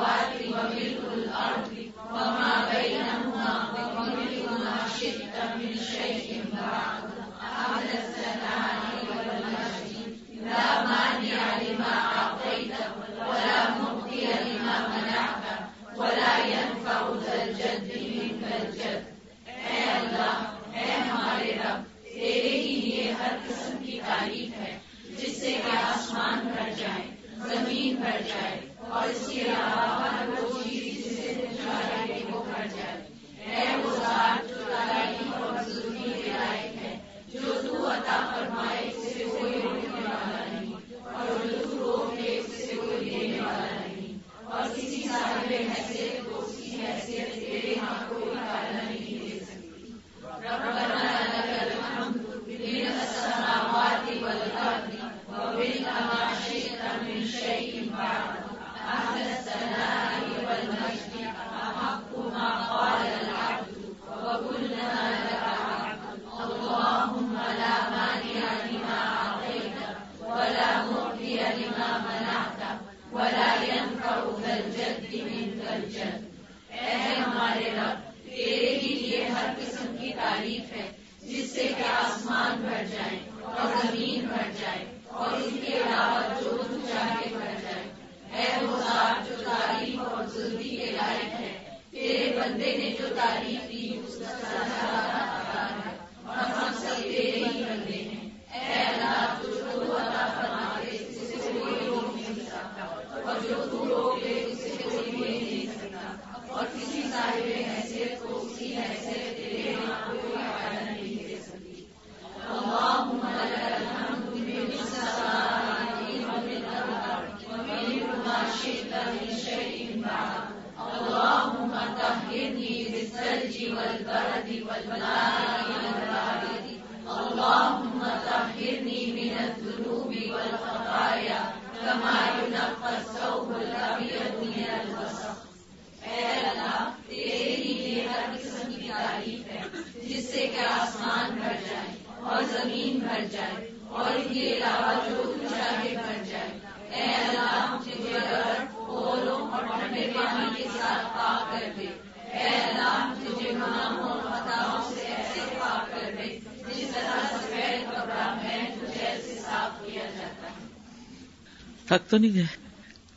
تھک 161.87 162.09
تو 162.09 162.17
نہیں 162.17 162.33
گئے 162.33 162.45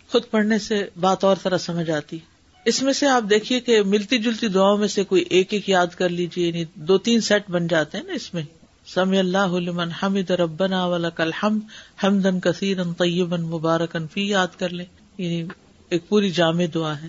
خود 0.08 0.22
پڑھنے 0.30 0.58
سے 0.58 0.86
بات 1.00 1.24
اور 1.24 1.36
طرح 1.42 1.58
سمجھ 1.58 1.90
آتی۔ 1.90 2.18
اس 2.64 2.82
میں 2.82 2.92
سے 2.92 3.06
آپ 3.06 3.24
دیکھیے 3.30 3.60
کہ 3.60 3.82
ملتی 3.82 4.18
جلتی 4.18 4.48
دعاؤں 4.48 4.78
میں 4.78 4.88
سے 4.88 5.04
کوئی 5.04 5.24
ایک 5.30 5.52
ایک 5.52 5.68
یاد 5.68 5.86
کر 5.86 6.08
لیجیے 6.08 6.46
یعنی 6.46 6.64
دو 6.74 6.98
تین 6.98 7.20
سیٹ 7.20 7.50
بن 7.50 7.66
جاتے 7.66 7.98
ہیں 7.98 8.04
نا 8.04 8.12
اس 8.12 8.34
میں۔ 8.34 8.42
سمی 8.86 9.18
اللہ 9.18 9.38
علمن 9.38 9.90
حمد 9.90 10.30
ربنا 10.30 10.86
ولک 10.86 11.20
الحمد 11.20 11.60
حمدن 12.04 12.40
کثیر 12.40 12.76
طیبن 12.98 13.42
مبارکن 13.42 14.06
فی 14.08 14.28
یاد 14.28 14.58
کر 14.58 14.68
لیں۔ 14.68 14.86
یعنی 15.18 15.44
ایک 15.88 16.08
پوری 16.08 16.30
جامع 16.30 16.64
دعا 16.74 17.02
ہے۔ 17.02 17.08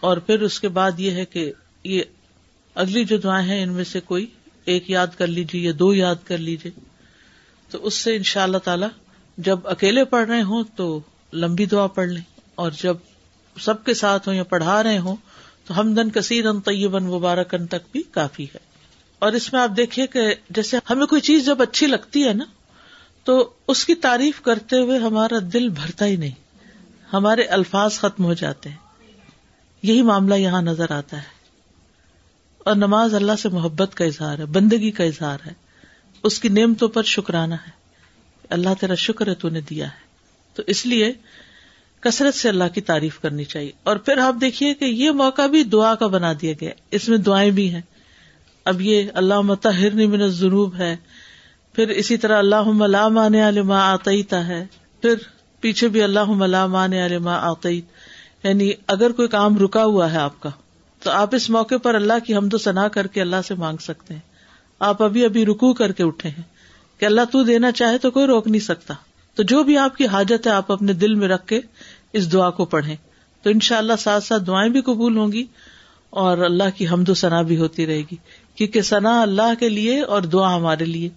اور 0.00 0.16
پھر 0.16 0.40
اس 0.40 0.60
کے 0.60 0.68
بعد 0.68 0.92
یہ 0.98 1.10
ہے 1.10 1.24
کہ 1.24 1.52
یہ 1.84 2.02
اگلی 2.74 3.04
جو 3.04 3.16
دعائیں 3.16 3.48
ہیں، 3.48 3.62
ان 3.62 3.72
میں 3.72 3.84
سے 3.84 4.00
کوئی 4.00 4.26
ایک 4.64 4.90
یاد 4.90 5.06
کر 5.18 5.26
لیجیے 5.26 5.62
یا 5.62 5.72
دو 5.78 5.94
یاد 5.94 6.14
کر 6.24 6.38
لیجیے 6.38 6.72
تو 7.70 7.86
اس 7.86 7.94
سے 7.94 8.16
ان 8.16 8.22
شاء 8.22 8.42
اللہ 8.42 8.58
تعالی 8.58 8.86
جب 9.38 9.58
اکیلے 9.64 10.04
پڑھ 10.04 10.28
رہے 10.28 10.42
ہوں 10.42 10.64
تو 10.76 11.00
لمبی 11.32 11.66
دعا 11.66 11.86
پڑھ 11.86 12.08
لیں 12.08 12.22
اور 12.54 12.70
جب 12.70 12.96
سب 13.60 13.84
کے 13.84 13.94
ساتھ 13.94 14.28
ہوں 14.28 14.34
یا 14.34 14.44
پڑھا 14.44 14.82
رہے 14.82 14.98
ہوں 14.98 15.16
تو 15.64 15.80
ہمدن 15.80 16.10
کثیر 16.10 16.46
ان 16.46 16.60
طیبن 16.60 17.04
مبارکن 17.04 17.66
تک 17.66 17.92
بھی 17.92 18.02
کافی 18.02 18.44
ہے۔ 18.44 18.58
اور 19.18 19.32
اس 19.32 19.52
میں 19.52 19.60
آپ 19.60 19.70
دیکھیے 19.76 20.06
کہ 20.06 20.34
جیسے 20.50 20.76
ہمیں 20.90 21.06
کوئی 21.06 21.20
چیز 21.20 21.46
جب 21.46 21.62
اچھی 21.62 21.86
لگتی 21.86 22.28
ہے 22.28 22.32
نا، 22.32 22.44
تو 23.24 23.50
اس 23.68 23.84
کی 23.84 23.94
تعریف 23.94 24.40
کرتے 24.40 24.76
ہوئے 24.76 24.98
ہمارا 24.98 25.38
دل 25.52 25.68
بھرتا 25.68 26.06
ہی 26.06 26.16
نہیں، 26.16 26.32
ہمارے 27.12 27.42
الفاظ 27.42 27.98
ختم 27.98 28.24
ہو 28.24 28.34
جاتے 28.34 28.68
ہیں۔ 28.68 28.76
یہی 29.82 30.02
معاملہ 30.02 30.34
یہاں 30.34 30.62
نظر 30.62 30.92
آتا 30.92 31.16
ہے۔ 31.16 31.36
اور 32.58 32.74
نماز 32.74 33.14
اللہ 33.14 33.32
سے 33.42 33.48
محبت 33.48 33.94
کا 33.94 34.04
اظہار 34.04 34.38
ہے، 34.38 34.44
بندگی 34.44 34.90
کا 34.90 35.04
اظہار 35.04 35.38
ہے۔ 35.46 35.52
اس 36.22 36.40
کی 36.40 36.48
نعمتوں 36.48 36.88
پر 36.88 37.02
شکرانہ 37.02 37.54
ہے۔ 37.54 37.85
اللہ 38.50 38.68
تیرا 38.80 38.94
شکر 38.94 39.28
ہے 39.28 39.34
تو 39.34 39.48
نے 39.48 39.60
دیا 39.60 39.86
ہے۔ 39.86 40.06
تو 40.54 40.62
اس 40.66 40.86
لیے 40.86 41.12
کثرت 42.00 42.34
سے 42.34 42.48
اللہ 42.48 42.64
کی 42.74 42.80
تعریف 42.80 43.20
کرنی 43.20 43.44
چاہیے۔ 43.44 43.72
اور 43.82 43.96
پھر 43.96 44.18
آپ 44.18 44.34
دیکھیے 44.40 44.74
کہ 44.74 44.84
یہ 44.84 45.10
موقع 45.10 45.46
بھی 45.46 45.64
دعا 45.64 45.94
کا 45.94 46.06
بنا 46.06 46.32
دیا 46.40 46.52
گیا۔ 46.60 46.70
اس 46.90 47.08
میں 47.08 47.18
دعائیں 47.18 47.50
بھی 47.50 47.74
ہیں۔ 47.74 47.80
اب 48.64 48.80
یہ 48.80 49.02
اللہ 49.14 49.40
متحر 49.40 49.90
من 49.90 50.28
ضروب 50.28 50.76
ہے۔ 50.76 50.96
پھر 51.72 51.88
اسی 51.88 52.16
طرح 52.16 52.38
اللہ 52.38 52.84
لا 52.86 53.08
مان 53.08 53.34
علما 53.34 53.92
آتیتا 53.92 54.46
ہے۔ 54.46 54.66
پھر 55.02 55.14
پیچھے 55.60 55.88
بھی 55.88 56.02
اللہ 56.02 56.44
لا 56.46 56.66
مان 56.66 56.92
علما 56.92 57.34
آتیت۔ 57.34 57.84
یعنی 58.46 58.70
اگر 58.86 59.12
کوئی 59.12 59.28
کام 59.28 59.58
رکا 59.58 59.84
ہوا 59.84 60.12
ہے 60.12 60.16
آپ 60.16 60.40
کا، 60.40 60.50
تو 61.02 61.10
آپ 61.10 61.34
اس 61.34 61.50
موقع 61.50 61.76
پر 61.82 61.94
اللہ 61.94 62.12
کی 62.26 62.36
حمد 62.36 62.54
و 62.54 62.58
ثنا 62.58 62.88
کر 62.88 63.06
کے 63.06 63.20
اللہ 63.20 63.36
سے 63.48 63.54
مانگ 63.54 63.76
سکتے 63.76 64.14
ہیں۔ 64.14 64.20
آپ 64.78 65.02
ابھی 65.02 65.24
ابھی 65.24 65.46
رکو 65.46 65.74
کر 65.74 65.92
کے 65.92 66.04
اٹھے 66.04 66.28
ہیں۔ 66.28 66.55
کہ 66.98 67.04
اللہ 67.04 67.20
تو 67.32 67.42
دینا 67.42 67.72
چاہے 67.72 67.98
تو 67.98 68.10
کوئی 68.10 68.26
روک 68.26 68.48
نہیں 68.48 68.60
سکتا۔ 68.60 68.94
تو 69.34 69.42
جو 69.42 69.62
بھی 69.62 69.78
آپ 69.78 69.96
کی 69.96 70.06
حاجت 70.06 70.46
ہے 70.46 70.52
آپ 70.52 70.72
اپنے 70.72 70.92
دل 70.92 71.14
میں 71.14 71.28
رکھ 71.28 71.46
کے 71.46 71.60
اس 72.12 72.32
دعا 72.32 72.50
کو 72.50 72.64
پڑھیں۔ 72.64 72.96
تو 73.42 73.50
ان 73.50 73.60
شاء 73.60 73.78
اللہ 73.78 73.92
ساتھ 73.98 74.24
ساتھ 74.24 74.42
دعائیں 74.46 74.70
بھی 74.70 74.80
قبول 74.80 75.16
ہوں 75.16 75.32
گی 75.32 75.44
اور 76.10 76.38
اللہ 76.38 76.64
کی 76.76 76.88
حمد 76.88 77.08
و 77.08 77.14
ثنا 77.14 77.42
بھی 77.42 77.56
ہوتی 77.56 77.86
رہے 77.86 78.00
گی۔ 78.00 78.16
کیونکہ 78.54 78.82
ثنا 78.82 79.22
اللہ 79.22 79.54
کے 79.60 79.68
لیے 79.68 80.00
اور 80.00 80.22
دعا 80.22 80.56
ہمارے 80.56 80.84
لیے۔ 80.84 81.08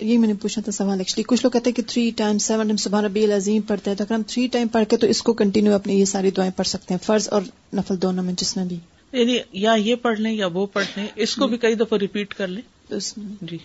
یہ 0.00 0.18
میں 0.18 0.28
نے 0.28 0.34
پوچھا 0.34 0.62
تھا 0.62 0.72
سوال 0.72 0.98
ایکچولی 0.98 1.22
کچھ 1.22 1.40
لوگ 1.42 1.50
کہتے 1.50 1.70
ہیں 1.70 1.74
کہ 1.74 1.82
تھری 1.86 2.10
ٹائم 2.16 2.38
سیون 2.38 2.66
ٹائم 2.66 2.76
سبحان 2.76 3.04
ربی 3.04 3.24
العظیم 3.24 3.62
پڑھتے 3.62 3.90
ہیں۔ 3.90 3.96
تو 3.96 4.04
اگر 4.04 4.14
ہم 4.14 4.22
تھری 4.26 4.46
ٹائم 4.46 4.68
پڑھ 4.68 4.84
کے 4.88 4.96
تو 4.96 5.06
اس 5.06 5.22
کو 5.22 5.32
کنٹینیو 5.32 5.74
اپنے 5.74 5.94
یہ 5.94 6.04
ساری 6.04 6.30
دعائیں 6.30 6.52
پڑھ 6.56 6.66
سکتے 6.66 6.94
ہیں 6.94 7.06
فرض 7.06 7.28
اور 7.30 7.42
نفل 7.74 8.02
دونوں 8.02 8.24
میں 8.24 8.34
جس 8.36 8.56
میں 8.56 8.64
بھی۔ 8.64 8.78
یعنی 9.12 9.38
یا 9.52 9.72
یہ 9.72 9.94
پڑھ 9.94 10.20
لیں 10.20 10.32
یا 10.32 10.46
وہ 10.46 10.66
پڑھ 10.66 10.84
لیں 10.96 11.06
اس 11.16 11.36
کو 11.36 11.46
بھی 11.46 11.58
کئی 11.58 11.74
دفعہ 11.74 11.98
ریپیٹ 11.98 12.34
کر 12.34 12.48
لیں۔ 12.48 12.94
جی۔ 13.40 13.58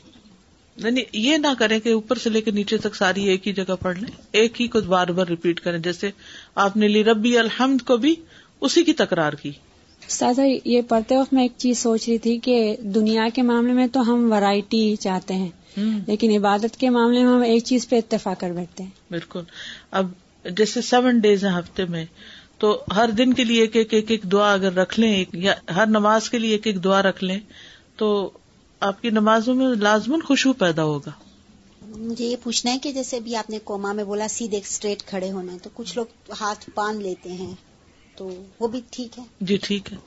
یعنی 0.83 1.01
یہ 1.13 1.37
نہ 1.37 1.47
کریں 1.59 1.79
کہ 1.79 1.89
اوپر 1.89 2.15
سے 2.15 2.29
لے 2.29 2.41
کے 2.41 2.51
نیچے 2.51 2.77
تک 2.77 2.95
ساری 2.95 3.23
ایک 3.23 3.47
ہی 3.47 3.53
جگہ 3.53 3.75
پڑھ 3.81 3.97
لیں 3.97 4.11
ایک 4.31 4.61
ہی 4.61 4.67
کو 4.67 4.81
بار 4.81 5.07
بار 5.07 5.27
ریپیٹ 5.27 5.59
کریں 5.59 5.77
جیسے 5.77 6.11
آپ 6.55 6.77
نے 6.77 6.87
لی 6.87 7.03
ربی 7.03 7.37
الحمد 7.37 7.81
کو 7.81 7.97
بھی 7.97 8.15
اسی 8.61 8.83
کی 8.83 8.93
تکرار 8.93 9.33
کی۔ 9.33 9.51
سادہ 10.07 10.41
یہ 10.65 10.81
پڑھتے 10.81 11.17
وقت 11.17 11.33
میں 11.33 11.41
ایک 11.41 11.51
چیز 11.57 11.79
سوچ 11.79 12.09
رہی 12.09 12.17
تھی 12.17 12.37
کہ 12.37 12.75
دنیا 12.79 13.27
کے 13.33 13.41
معاملے 13.41 13.73
میں 13.73 13.87
تو 13.87 14.13
ہم 14.13 14.31
ورائٹی 14.31 14.95
چاہتے 14.95 15.33
ہیں 15.33 15.49
لیکن 16.07 16.37
عبادت 16.37 16.77
کے 16.77 16.89
معاملے 16.89 17.23
میں 17.23 17.33
ہم 17.33 17.41
ایک 17.41 17.63
چیز 17.63 17.89
پہ 17.89 17.97
اتفاق 17.97 18.39
کر 18.39 18.51
بیٹھتے 18.51 18.83
ہیں۔ 18.83 18.89
بالکل۔ 19.11 19.39
اب 19.91 20.11
جیسے 20.57 20.81
سیون 20.81 21.19
ڈیز 21.19 21.45
ہیں 21.45 21.51
ہفتے 21.51 21.85
میں 21.85 22.05
تو 22.57 22.83
ہر 22.95 23.09
دن 23.09 23.33
کے 23.33 23.43
لیے 23.43 23.61
ایک 23.61 23.75
ایک 23.75 23.93
ایک 23.93 24.11
ایک 24.11 24.23
دعا 24.23 24.53
اگر 24.53 24.73
رکھ 24.73 24.99
لیں 24.99 25.25
یا 25.33 25.53
ہر 25.75 25.87
نماز 25.87 26.29
کے 26.29 26.39
لیے 26.39 26.51
ایک 26.51 26.67
ایک 26.67 26.83
دعا 26.83 27.01
رکھ 27.01 27.23
لیں 27.23 27.39
تو 27.95 28.29
آپ 28.81 29.01
کی 29.01 29.09
نمازوں 29.09 29.53
میں 29.55 29.67
لازمن 29.75 30.21
خوشبو 30.21 30.53
پیدا 30.53 30.83
ہوگا۔ 30.83 31.11
مجھے 31.81 32.25
یہ 32.25 32.35
پوچھنا 32.43 32.73
ہے 32.73 32.79
کہ 32.79 32.91
جیسے 32.91 33.17
ابھی 33.17 33.35
آپ 33.35 33.49
نے 33.49 33.59
کوما 33.63 33.91
میں 33.91 34.03
بولا 34.03 34.27
سیدھے 34.27 34.57
اسٹریٹ 34.57 35.03
کھڑے 35.03 35.31
ہونا 35.31 35.53
ہے 35.53 35.57
تو 35.63 35.69
کچھ 35.73 35.97
لوگ 35.97 36.31
ہاتھ 36.41 36.69
باندھ 36.75 37.01
لیتے 37.03 37.29
ہیں 37.29 37.53
تو 38.15 38.29
وہ 38.59 38.67
بھی 38.67 38.81
ٹھیک 38.91 39.19
ہے؟ 39.19 39.23
جی 39.41 39.57
ٹھیک 39.57 39.93
ہے۔ 39.93 39.97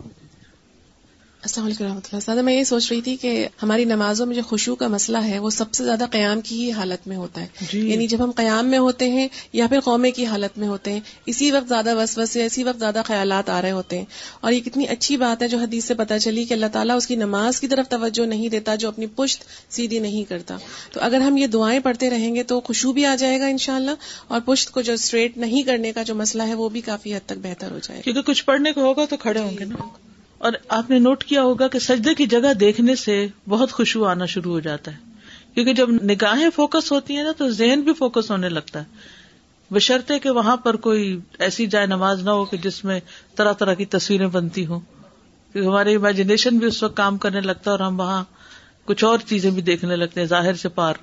السلام 1.42 1.66
علیکم 1.66 1.84
رحمۃ 1.84 1.96
اللہ۔ 1.96 2.20
سادہ 2.20 2.42
میں 2.42 2.54
یہ 2.54 2.64
سوچ 2.64 2.92
رہی 2.92 3.00
تھی 3.00 3.16
کہ 3.16 3.48
ہماری 3.62 3.84
نمازوں 3.84 4.26
میں 4.26 4.36
جو 4.36 4.42
خوشبو 4.42 4.74
کا 4.74 4.88
مسئلہ 4.88 5.18
ہے 5.18 5.38
وہ 5.38 5.50
سب 5.50 5.74
سے 5.74 5.84
زیادہ 5.84 6.04
قیام 6.10 6.40
کی 6.40 6.64
ہی 6.64 6.72
حالت 6.72 7.06
میں 7.06 7.16
ہوتا 7.16 7.40
ہے۔ 7.40 7.46
جی۔ 7.72 7.90
یعنی 7.90 8.06
جب 8.06 8.24
ہم 8.24 8.30
قیام 8.30 8.66
میں 8.66 8.78
ہوتے 8.78 9.10
ہیں 9.10 9.28
یا 9.52 9.66
پھر 9.66 9.80
قومے 9.80 10.10
کی 10.10 10.26
حالت 10.26 10.58
میں 10.58 10.68
ہوتے 10.68 10.92
ہیں 10.92 11.00
اسی 11.26 11.50
وقت 11.50 11.68
زیادہ 11.68 11.96
وسوس 11.96 12.30
سے 12.30 12.44
اسی 12.44 12.64
وقت 12.64 12.78
زیادہ 12.78 13.02
خیالات 13.04 13.50
آ 13.50 13.62
رہے 13.62 13.70
ہوتے 13.70 13.98
ہیں۔ 13.98 14.04
اور 14.40 14.52
یہ 14.52 14.60
کتنی 14.60 14.86
اچھی 14.86 15.16
بات 15.16 15.42
ہے 15.42 15.48
جو 15.48 15.58
حدیث 15.58 15.84
سے 15.84 15.94
پتہ 15.94 16.14
چلی 16.20 16.44
کہ 16.44 16.54
اللہ 16.54 16.66
تعالیٰ 16.72 16.96
اس 16.96 17.06
کی 17.06 17.16
نماز 17.16 17.60
کی 17.60 17.68
طرف 17.68 17.88
توجہ 17.88 18.26
نہیں 18.26 18.48
دیتا 18.48 18.74
جو 18.74 18.88
اپنی 18.88 19.06
پشت 19.06 19.44
سیدھی 19.68 19.98
نہیں 19.98 20.24
کرتا۔ 20.24 20.56
تو 20.92 21.00
اگر 21.02 21.20
ہم 21.20 21.36
یہ 21.36 21.46
دعائیں 21.46 21.80
پڑھتے 21.80 22.10
رہیں 22.10 22.34
گے 22.34 22.42
تو 22.42 22.60
خوشبو 22.60 22.92
بھی 22.92 23.06
آ 23.06 23.14
جائے 23.14 23.40
گا 23.40 23.46
انشاءاللہ 23.46 23.90
اور 24.28 24.40
پشت 24.44 24.70
کو 24.70 24.80
جو 24.80 24.92
اسٹریٹ 24.92 25.36
نہیں 25.36 25.62
کرنے 25.62 25.92
کا 25.92 26.02
جو 26.02 26.14
مسئلہ 26.14 26.42
ہے 26.42 26.54
وہ 26.54 26.68
بھی 26.68 26.80
کافی 26.80 27.14
حد 27.14 27.26
تک 27.26 27.38
بہتر 27.42 27.70
ہو 27.70 27.78
جائے 27.82 27.98
گا۔ 27.98 28.02
کیونکہ 28.02 28.22
کچھ 28.22 28.44
پڑھنے 28.44 28.72
کو 28.72 28.80
ہوگا 28.80 29.04
تو 29.04 29.16
کھڑے 29.16 29.40
ہوں 29.40 29.58
گے 29.58 29.64
نا۔ 29.64 29.74
اور 30.42 30.52
آپ 30.68 30.90
نے 30.90 30.98
نوٹ 30.98 31.24
کیا 31.24 31.42
ہوگا 31.42 31.68
کہ 31.68 31.78
سجدے 31.78 32.14
کی 32.14 32.26
جگہ 32.26 32.52
دیکھنے 32.52 32.96
سے 32.96 33.26
بہت 33.48 33.72
خوشبو 33.72 34.04
آنا 34.04 34.26
شروع 34.26 34.52
ہو 34.52 34.60
جاتا 34.60 34.92
ہے۔ 34.92 34.96
کیونکہ 35.54 35.74
جب 35.74 35.90
نگاہیں 35.90 36.50
فوکس 36.54 36.92
ہوتی 36.92 37.16
ہیں 37.16 37.24
نا 37.24 37.32
تو 37.36 37.50
ذہن 37.50 37.80
بھی 37.80 37.92
فوکس 37.94 38.30
ہونے 38.30 38.48
لگتا 38.48 38.80
ہے۔ 38.80 38.84
بشرطے 39.70 40.18
کہ 40.18 40.30
وہاں 40.30 40.56
پر 40.56 40.76
کوئی 40.76 41.20
ایسی 41.38 41.66
جائے 41.66 41.86
نماز 41.86 42.22
نہ 42.22 42.30
ہو 42.30 42.44
کہ 42.44 42.56
جس 42.56 42.84
میں 42.84 43.00
طرح 43.36 43.52
طرح 43.52 43.74
کی 43.74 43.84
تصویریں 43.84 44.26
بنتی 44.26 44.66
ہوں۔ 44.66 44.80
کیونکہ 45.52 45.68
ہمارے 45.68 45.94
امیجنیشن 45.96 46.58
بھی 46.58 46.66
اس 46.66 46.82
وقت 46.82 46.96
کام 46.96 47.18
کرنے 47.18 47.40
لگتا 47.40 47.70
ہے 47.70 47.76
اور 47.76 47.80
ہم 47.80 48.00
وہاں 48.00 48.24
کچھ 48.84 49.04
اور 49.04 49.18
چیزیں 49.26 49.50
بھی 49.50 49.62
دیکھنے 49.62 49.96
لگتے 49.96 50.20
ہیں 50.20 50.26
ظاہر 50.26 50.54
سے 50.54 50.68
پار۔ 50.68 50.94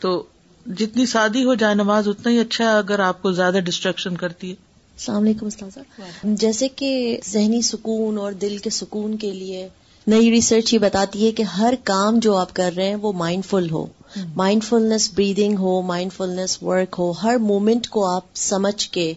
تو 0.00 0.26
جتنی 0.66 1.06
سادی 1.06 1.44
ہو 1.44 1.54
جائے 1.54 1.74
نماز، 1.74 2.08
اتنا 2.08 2.32
ہی 2.32 2.38
اچھا 2.38 2.64
ہے 2.64 2.78
اگر 2.78 2.98
آپ 2.98 3.22
کو 3.22 3.32
زیادہ 3.32 3.58
ڈسٹریکشن 3.64 4.16
کرتی 4.16 4.50
ہے۔ 4.50 4.65
السلام 4.96 5.22
علیکم 5.22 5.46
استاذہ 5.46 5.80
جیسے 6.24 6.68
کہ 6.68 7.20
ذہنی 7.30 7.62
سکون 7.62 8.18
اور 8.18 8.32
دل 8.32 8.58
کے 8.58 8.70
سکون 8.70 9.16
کے 9.16 9.30
لیے 9.30 9.68
نئی 10.06 10.30
ریسرچ 10.30 10.74
یہ 10.74 10.78
بتاتی 10.78 11.26
ہے 11.26 11.32
کہ 11.32 11.42
ہر 11.42 11.74
کام 11.84 12.18
جو 12.18 12.36
آپ 12.36 12.54
کر 12.54 12.72
رہے 12.76 12.88
ہیں 12.88 12.94
وہ 12.94 13.12
مائنڈ 13.12 13.44
فل 13.44 13.70
ہو۔ 13.70 13.86
مائنڈ 14.36 14.64
فلنس 14.64 15.10
بریدنگ 15.14 15.56
ہو 15.58 15.82
مائنڈ 15.82 16.12
فلنس 16.12 16.62
ورک 16.62 16.94
ہو۔ 16.98 17.12
ہر 17.22 17.36
مومنٹ 17.36 17.88
کو 17.88 18.06
آپ 18.06 18.24
سمجھ 18.34 18.88
کے 18.88 19.12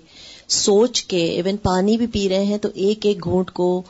سوچ 0.47 1.03
کے 1.03 1.25
ایون 1.25 1.57
پانی 1.57 1.97
بھی 1.97 2.07
پی 2.07 2.29
رہے 2.29 2.43
ہیں 2.43 2.57
تو 2.57 2.69
ایک 2.73 3.05
ایک 3.05 3.23
گھونٹ 3.23 3.51
کو 3.51 3.81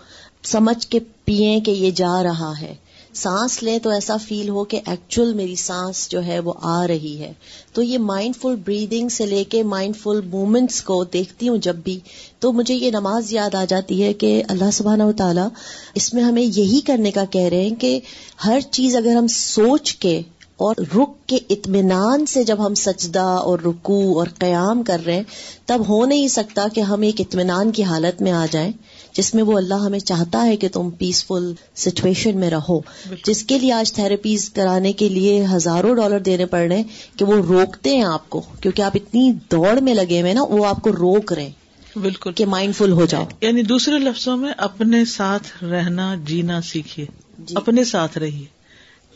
سمجھ 0.43 0.87
کے 0.87 0.99
پیئے 1.25 1.59
کہ 1.59 1.71
یہ 1.71 1.91
جا 1.91 2.23
رہا 2.23 2.53
ہے۔ 2.61 2.75
سانس 3.21 3.63
لیں 3.63 3.77
تو 3.79 3.89
ایسا 3.89 4.17
فیل 4.17 4.49
ہو 4.49 4.63
کہ 4.63 4.79
ایکچوئل 4.85 5.33
میری 5.33 5.55
سانس 5.55 6.07
جو 6.09 6.23
ہے 6.23 6.39
وہ 6.39 6.53
آ 6.61 6.87
رہی 6.87 7.19
ہے۔ 7.19 7.31
تو 7.73 7.81
یہ 7.81 7.97
مائنڈ 7.97 8.35
فل 8.35 8.55
بریدنگ 8.65 9.09
سے 9.09 9.25
لے 9.25 9.43
کے 9.43 9.63
مائنڈ 9.63 9.95
فل 9.95 10.21
مومنٹس 10.31 10.81
کو 10.81 11.03
دیکھتی 11.03 11.49
ہوں 11.49 11.57
جب 11.57 11.75
بھی، 11.75 11.99
تو 12.39 12.51
مجھے 12.53 12.75
یہ 12.75 12.91
نماز 12.91 13.33
یاد 13.33 13.55
آ 13.55 13.65
جاتی 13.65 14.03
ہے 14.03 14.13
کہ 14.13 14.43
اللہ 14.47 14.71
سبحانہ 14.73 15.03
و 15.03 15.11
تعالیٰ 15.11 15.47
اس 15.95 16.13
میں 16.13 16.23
ہمیں 16.23 16.43
یہی 16.43 16.81
کرنے 16.81 17.11
کا 17.11 17.25
کہہ 17.25 17.49
رہے 17.49 17.63
ہیں 17.63 17.75
کہ 17.75 17.99
ہر 18.45 18.59
چیز 18.71 18.95
اگر 18.95 19.15
ہم 19.15 19.27
سوچ 19.27 19.95
کے 19.95 20.21
اور 20.57 20.75
رک 20.95 21.27
کے 21.27 21.37
اطمینان 21.49 22.25
سے 22.25 22.43
جب 22.43 22.65
ہم 22.65 22.73
سجدہ 22.73 23.27
اور 23.43 23.59
رکو 23.59 24.19
اور 24.19 24.27
قیام 24.39 24.83
کر 24.83 25.01
رہے 25.05 25.15
ہیں، 25.15 25.23
تب 25.65 25.83
ہو 25.89 26.05
نہیں 26.05 26.27
سکتا 26.27 26.67
کہ 26.73 26.81
ہم 26.81 27.01
ایک 27.01 27.21
اطمینان 27.21 27.71
کی 27.71 27.83
حالت 27.83 28.21
میں 28.21 28.31
آ 28.31 28.45
جائیں۔ 28.51 28.71
جس 29.13 29.35
میں 29.35 29.43
وہ 29.43 29.57
اللہ 29.57 29.73
ہمیں 29.73 29.99
چاہتا 29.99 30.45
ہے 30.45 30.57
کہ 30.57 30.69
تم 30.69 30.89
پیسفل 30.89 31.53
سچویشن 31.75 32.39
میں 32.39 32.49
رہو۔ 32.49 32.79
جس 33.25 33.43
کے 33.43 33.59
لیے 33.59 33.71
آج 33.73 33.93
تھراپیز 33.93 34.49
کرانے 34.49 34.93
کے 34.93 35.09
لیے 35.09 35.45
ہزاروں 35.53 35.95
ڈالر 35.95 36.19
دینے 36.19 36.45
پڑ 36.45 36.59
رہے 36.59 36.75
ہیں 36.75 37.19
کہ 37.19 37.25
وہ 37.25 37.33
روکتے 37.33 37.95
ہیں 37.95 38.03
آپ 38.03 38.29
کو۔ 38.29 38.41
کیونکہ 38.61 38.81
آپ 38.81 38.91
اتنی 38.95 39.33
دوڑ 39.51 39.79
میں 39.79 39.93
لگے 39.93 40.21
ہوئے 40.21 40.33
نا 40.33 40.43
وہ 40.43 40.65
آپ 40.65 40.81
کو 40.81 40.91
روک 40.91 41.33
رہے 41.33 41.43
ہیں 41.43 41.97
بالکل۔ 41.97 42.31
کہ 42.31 42.45
مائنڈ 42.45 42.75
فل 42.75 42.91
ہو 42.91 43.05
جاؤ۔ 43.05 43.25
یعنی 43.41 43.61
دوسرے 43.61 43.99
لفظوں 43.99 44.37
میں 44.37 44.51
اپنے 44.57 45.05
ساتھ 45.05 45.63
رہنا 45.63 46.15
جینا 46.25 46.61
سیکھیے۔ 46.61 47.05
جی۔ 47.39 47.55
اپنے 47.57 47.83
ساتھ 47.83 48.17
رہیے۔ 48.17 48.45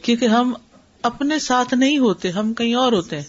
کیونکہ 0.02 0.26
ہم 0.26 0.54
اپنے 1.02 1.40
ساتھ 1.40 1.74
نہیں 1.74 1.98
ہوتے 1.98 2.30
ہم 2.30 2.54
کہیں 2.54 2.74
اور 2.74 2.92
ہوتے 2.92 3.16
ہیں۔ 3.16 3.24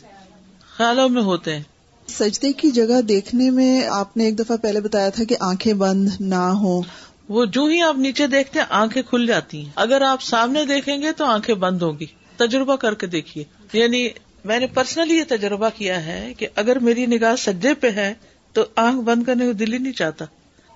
خیالوں 0.77 1.09
میں 1.09 1.23
ہوتے 1.23 1.57
ہیں۔ 1.57 1.63
سجدے 2.09 2.53
کی 2.53 2.71
جگہ 2.71 3.01
دیکھنے 3.01 3.51
میں 3.51 3.87
آپ 3.87 4.17
نے 4.17 4.25
ایک 4.25 4.39
دفعہ 4.39 4.57
پہلے 4.57 4.81
بتایا 4.81 5.09
تھا 5.09 5.25
کہ 5.25 5.37
آنکھیں 5.41 5.75
بند 5.75 6.09
نہ 6.21 6.35
ہو 6.35 6.81
وہ 7.29 7.45
جو 7.45 7.65
ہی 7.65 7.81
آپ 7.81 7.97
نیچے 7.97 8.27
دیکھتے 8.27 8.59
ہیں 8.59 8.67
آنکھیں 8.71 9.03
کھل 9.03 9.27
جاتی 9.27 9.65
ہیں۔ 9.65 9.71
اگر 9.75 10.03
آپ 10.03 10.23
سامنے 10.23 10.65
دیکھیں 10.65 11.03
گے 11.03 11.13
تو 11.13 11.25
آنکھیں 11.25 11.55
بند 11.55 11.83
ہوگی۔ 11.83 12.07
تجربہ 12.37 12.77
کر 12.77 12.95
کے 12.95 13.07
دیکھیے۔ 13.07 13.45
یعنی 13.73 14.09
میں 14.45 14.61
نے 14.61 14.67
پرسنلی 14.67 15.17
یہ 15.17 15.23
تجربہ 15.29 15.69
کیا 15.77 16.07
ہے 16.07 16.33
کہ 16.39 16.47
اگر 16.55 16.79
میری 16.79 17.07
نگاہ 17.07 17.37
سجے 17.37 17.75
پہ 17.75 17.91
ہے 17.91 18.15
تو 18.53 18.65
آنکھ 18.77 19.01
بند 19.01 19.23
کرنے 19.23 19.47
کو 19.47 19.53
دل 19.53 19.73
ہی 19.73 19.79
نہیں 19.79 19.93
چاہتا۔ 19.93 20.25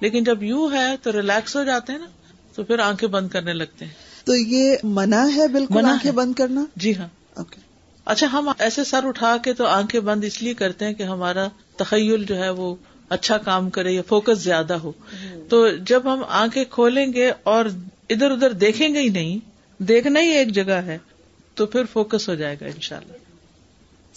لیکن 0.00 0.24
جب 0.24 0.42
یوں 0.42 0.72
ہے 0.72 0.96
تو 1.02 1.12
ریلیکس 1.12 1.56
ہو 1.56 1.64
جاتے 1.64 1.92
ہیں 1.92 2.00
نا 2.00 2.06
تو 2.54 2.64
پھر 2.64 2.78
آنکھیں 2.78 3.08
بند 3.08 3.28
کرنے 3.28 3.52
لگتے 3.52 3.84
ہیں۔ 3.84 3.92
تو 4.24 4.36
یہ 4.36 4.76
منع 4.82 5.26
ہے 5.36 5.48
بالکل 5.48 5.84
آنکھیں 5.84 6.12
بند 6.12 6.32
کرنا؟ 6.32 6.64
جی 6.76 6.96
ہاں۔ 6.96 7.08
اوکے 7.34 7.67
اچھا 8.08 8.26
ہم 8.32 8.50
ایسے 8.58 8.84
سر 8.84 9.04
اٹھا 9.04 9.36
کے 9.44 9.52
تو 9.52 9.66
آنکھیں 9.66 10.00
بند 10.00 10.24
اس 10.24 10.42
لیے 10.42 10.54
کرتے 10.54 10.84
ہیں 10.84 10.94
کہ 10.94 11.02
ہمارا 11.02 11.48
تخیل 11.76 12.24
جو 12.24 12.38
ہے 12.38 12.50
وہ 12.50 12.74
اچھا 13.08 13.38
کام 13.38 13.70
کرے 13.70 13.92
یا 13.92 14.02
فوکس 14.08 14.38
زیادہ 14.38 14.74
ہو۔ 14.74 14.92
تو 15.48 15.68
جب 15.68 16.02
ہم 16.04 16.22
آنکھیں 16.28 16.64
کھولیں 16.70 17.12
گے 17.12 17.32
اور 17.42 17.64
ادھر 18.10 18.30
ادھر 18.30 18.52
دیکھیں 18.52 18.94
گے 18.94 19.00
ہی 19.00 19.08
نہیں، 19.08 19.38
دیکھنا 19.82 20.20
ہی 20.20 20.26
ایک 20.26 20.48
جگہ 20.48 20.80
ہے، 20.86 20.98
تو 21.54 21.66
پھر 21.66 21.84
فوکس 21.92 22.28
ہو 22.28 22.34
جائے 22.34 22.56
گا 22.60 22.66
ان 22.66 22.80
شاء 22.80 22.96
اللہ 22.96 23.27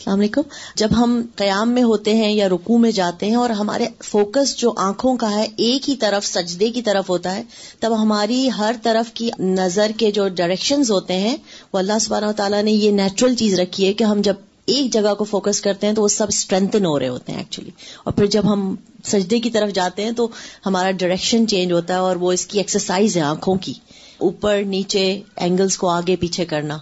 السلام 0.01 0.19
علیکم۔ 0.19 0.41
جب 0.75 0.87
ہم 0.97 1.21
قیام 1.35 1.71
میں 1.71 1.83
ہوتے 1.83 2.15
ہیں 2.15 2.33
یا 2.33 2.49
رکو 2.49 2.77
میں 2.77 2.91
جاتے 2.91 3.25
ہیں 3.25 3.35
اور 3.35 3.49
ہمارے 3.49 3.87
فوکس 4.03 4.57
جو 4.57 4.73
آنکھوں 4.77 5.17
کا 5.17 5.31
ہے، 5.31 5.47
ایک 5.57 5.89
ہی 5.89 5.95
طرف 5.95 6.25
سجدے 6.25 6.71
کی 6.71 6.81
طرف 6.81 7.09
ہوتا 7.09 7.35
ہے، 7.35 7.43
تب 7.79 8.01
ہماری 8.01 8.49
ہر 8.57 8.75
طرف 8.83 9.11
کی 9.11 9.29
نظر 9.39 9.91
کے 9.97 10.11
جو 10.11 10.27
ڈائریکشنز 10.27 10.91
ہوتے 10.91 11.13
ہیں، 11.13 11.37
وہ 11.73 11.79
اللہ 11.79 11.99
سبحانہ 12.01 12.31
تعالیٰ 12.31 12.63
نے 12.63 12.71
یہ 12.71 12.91
نیچرل 12.91 13.35
چیز 13.35 13.59
رکھی 13.59 13.85
ہے 13.85 13.93
کہ 13.93 14.03
ہم 14.03 14.21
جب 14.21 14.33
ایک 14.65 14.93
جگہ 14.93 15.13
کو 15.13 15.23
فوکس 15.23 15.61
کرتے 15.61 15.87
ہیں 15.87 15.93
تو 15.93 16.01
وہ 16.01 16.07
سب 16.07 16.25
اسٹرینتن 16.29 16.85
ہو 16.85 16.99
رہے 16.99 17.07
ہوتے 17.07 17.31
ہیں 17.31 17.39
ایکچولی 17.39 17.71
اور 18.03 18.13
پھر 18.13 18.25
جب 18.25 18.53
ہم 18.53 18.75
سجدے 19.03 19.39
کی 19.39 19.49
طرف 19.49 19.73
جاتے 19.73 20.03
ہیں 20.03 20.11
تو 20.11 20.27
ہمارا 20.65 20.91
ڈائریکشن 20.91 21.47
چینج 21.47 21.71
ہوتا 21.71 21.93
ہے 21.93 21.99
اور 21.99 22.15
وہ 22.15 22.31
اس 22.31 22.45
کی 22.45 22.57
ایکسرسائز 22.57 23.17
ہے 23.17 23.21
آنکھوں 23.21 23.55
کی۔ 23.55 23.73
اوپر 24.17 24.61
نیچے 24.65 25.21
اینگلس 25.35 25.77
کو 25.77 25.89
آگے 25.89 26.15
پیچھے 26.15 26.45
کرنا۔ 26.45 26.77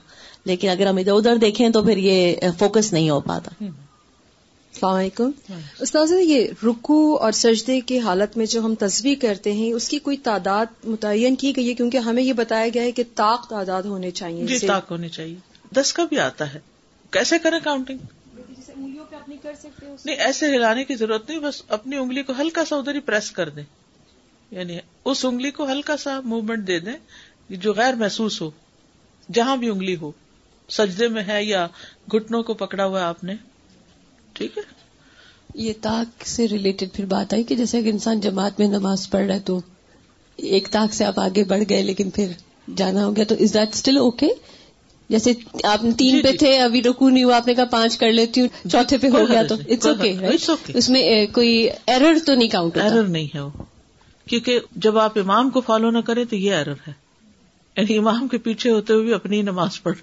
لیکن 0.46 0.70
اگر 0.70 0.88
ہم 0.88 0.98
ادھر 0.98 1.12
ادھر 1.12 1.36
دیکھیں 1.36 1.70
تو 1.70 1.84
پھر 1.84 1.98
یہ 1.98 2.36
فوکس 2.60 2.94
نہیں 2.94 3.10
ہو 3.10 3.20
پاتا۔ 3.20 3.52
السلام 3.62 4.96
علیکم۔ 4.96 5.32
استاذ 5.80 6.12
یہ 6.22 6.48
رکو 6.64 7.18
اور 7.22 7.32
سجدے 7.32 7.82
کی 7.82 8.00
حالت 8.00 8.38
میں 8.38 8.46
جو 8.46 8.62
ہم 8.62 8.76
تصویر 8.76 9.16
کرتے 9.22 9.54
ہیں 9.54 9.74
اس 9.74 9.90
کی 9.90 10.00
کوئی 10.00 10.18
تعداد 10.18 10.66
متعین 10.84 11.36
کی 11.36 11.56
گئی 11.56 11.70
ہے؟ 11.70 11.74
کیونکہ 11.74 11.98
ہمیں 11.98 12.24
یہ 12.24 12.34
بتایا 12.34 12.70
گیا 12.74 12.84
ہے 12.84 12.92
کہ 12.92 13.04
طاق 13.16 13.50
تعداد 13.50 13.84
ہونے 13.84 14.12
چاہیے۔ 14.12 14.46
جی 14.46 14.68
طاق 14.68 14.92
ہونے 14.92 15.10
چاہیے۔ 15.10 15.36
دس 15.76 15.94
کا 15.94 16.04
بھی 16.06 16.20
آتا 16.20 16.54
ہے۔ 16.54 16.60
کیسے 17.12 17.40
کریں 17.40 17.60
کاؤنٹنگ 17.64 17.98
نہیں 20.06 20.16
ایسے 20.16 20.46
ہلانے 20.46 20.84
کی 20.84 20.96
ضرورت 20.96 21.30
نہیں 21.30 21.40
بس 21.40 21.62
اپنی 21.68 21.96
انگلی 21.96 22.24
کو 22.24 22.34
ہلکا 22.40 22.66
سا 22.66 22.76
ادھر 22.76 22.96
ہی 22.96 23.00
پریس 23.00 23.32
کر 23.32 23.50
دیں۔ 23.50 23.64
یعنی 24.52 24.78
اس 25.06 25.26
انگلی 25.26 25.52
کو 25.52 25.72
ہلکا 25.72 25.98
سا 25.98 26.20
موومنٹ 26.22 26.68
دے 26.68 26.80
دیں 26.80 26.94
جو 27.50 27.74
غیر 27.74 27.94
محسوس 27.94 28.42
ہو 28.42 28.52
جہاں 29.34 29.58
بھی 29.58 29.70
انگلی 29.70 29.96
ہو۔ 29.96 30.12
سجدے 30.70 31.08
میں 31.08 31.24
ہے 31.28 31.44
یا 31.44 31.68
گٹنوں 32.16 32.44
کو 32.44 32.54
پکڑا 32.54 32.86
ہوا 32.86 33.00
ہے 33.00 33.06
آپ 33.06 33.24
نے؟ 33.24 33.34
ٹھیک 34.34 34.58
ہے۔ 34.58 34.64
یہ 35.56 35.74
تاک 35.82 36.28
سے 36.28 36.48
ریلیٹڈ 36.48 36.94
پھر 36.94 37.06
بات 37.06 37.34
آئی 37.34 37.44
کہ 37.44 37.56
جیسے 37.56 37.78
اگر 37.78 37.88
انسان 37.88 38.20
جماعت 38.20 38.60
میں 38.60 38.68
نماز 38.68 39.10
پڑھ 39.10 39.26
رہا 39.26 39.36
ہے 39.36 39.40
تو 39.40 39.60
ایک 40.36 40.68
تاک 40.68 40.94
سے 40.94 41.06
آپ 41.06 41.20
آگے 41.20 41.44
بڑھ 41.44 41.64
گئے 41.70 41.82
لیکن 41.82 42.10
پھر 42.10 42.32
جانا 42.76 43.06
ہو 43.06 43.16
گیا 43.16 43.24
تو 43.24 43.36
از 43.40 43.54
دیٹ 43.54 43.70
اسٹل 43.74 43.98
اوکے 43.98 44.28
جیسے 45.10 45.34
آپ 45.64 45.82
تین 45.82 46.16
جی، 46.16 46.22
پہ 46.22 46.32
جی۔ 46.32 46.38
تھے 46.38 46.58
ابھی 46.60 46.84
رکو 46.84 47.10
نہیں 47.10 47.24
ہوا 47.24 47.36
آپ 47.36 47.48
نے 47.48 47.54
کہا 47.54 47.66
پانچ 47.66 47.98
کر 47.98 48.12
لیتی 48.12 48.42
ہوں 48.42 48.70
چوتھے 48.70 48.98
پہ 48.98 49.08
ہو 49.08 49.28
گیا 49.30 49.44
تو 49.44 49.56
اٹس 49.70 49.86
اوکے 49.86 50.74
اس 50.74 50.90
میں 50.90 51.26
کوئی 51.28 51.70
ایرر 51.88 52.18
تو 52.26 52.36
نہیں 52.36 52.50
کاؤنٹ 52.50 52.78
ایرر 52.78 53.04
نہیں 53.04 53.28
ہے 53.36 53.40
وہ۔ 53.40 53.50
کیونکہ 54.28 54.60
جب 54.76 54.98
آپ 54.98 55.18
امام 55.18 55.50
کو 55.50 55.62
فالو 55.62 55.92
نہ 55.92 56.00
کریں 56.00 56.26
تو 56.26 56.36
یہ 56.36 56.54
ایرر 56.54 56.74
ہے۔ 56.88 56.94
یعنی 57.78 57.98
امام 57.98 58.28
کے 58.28 58.38
پیچھے 58.38 58.72
ہوتے 58.72 58.94
ہوئے 58.94 59.06
بھی 59.06 59.14
اپنی 59.14 59.42
نماز 59.42 59.84
پڑھ 59.84 59.98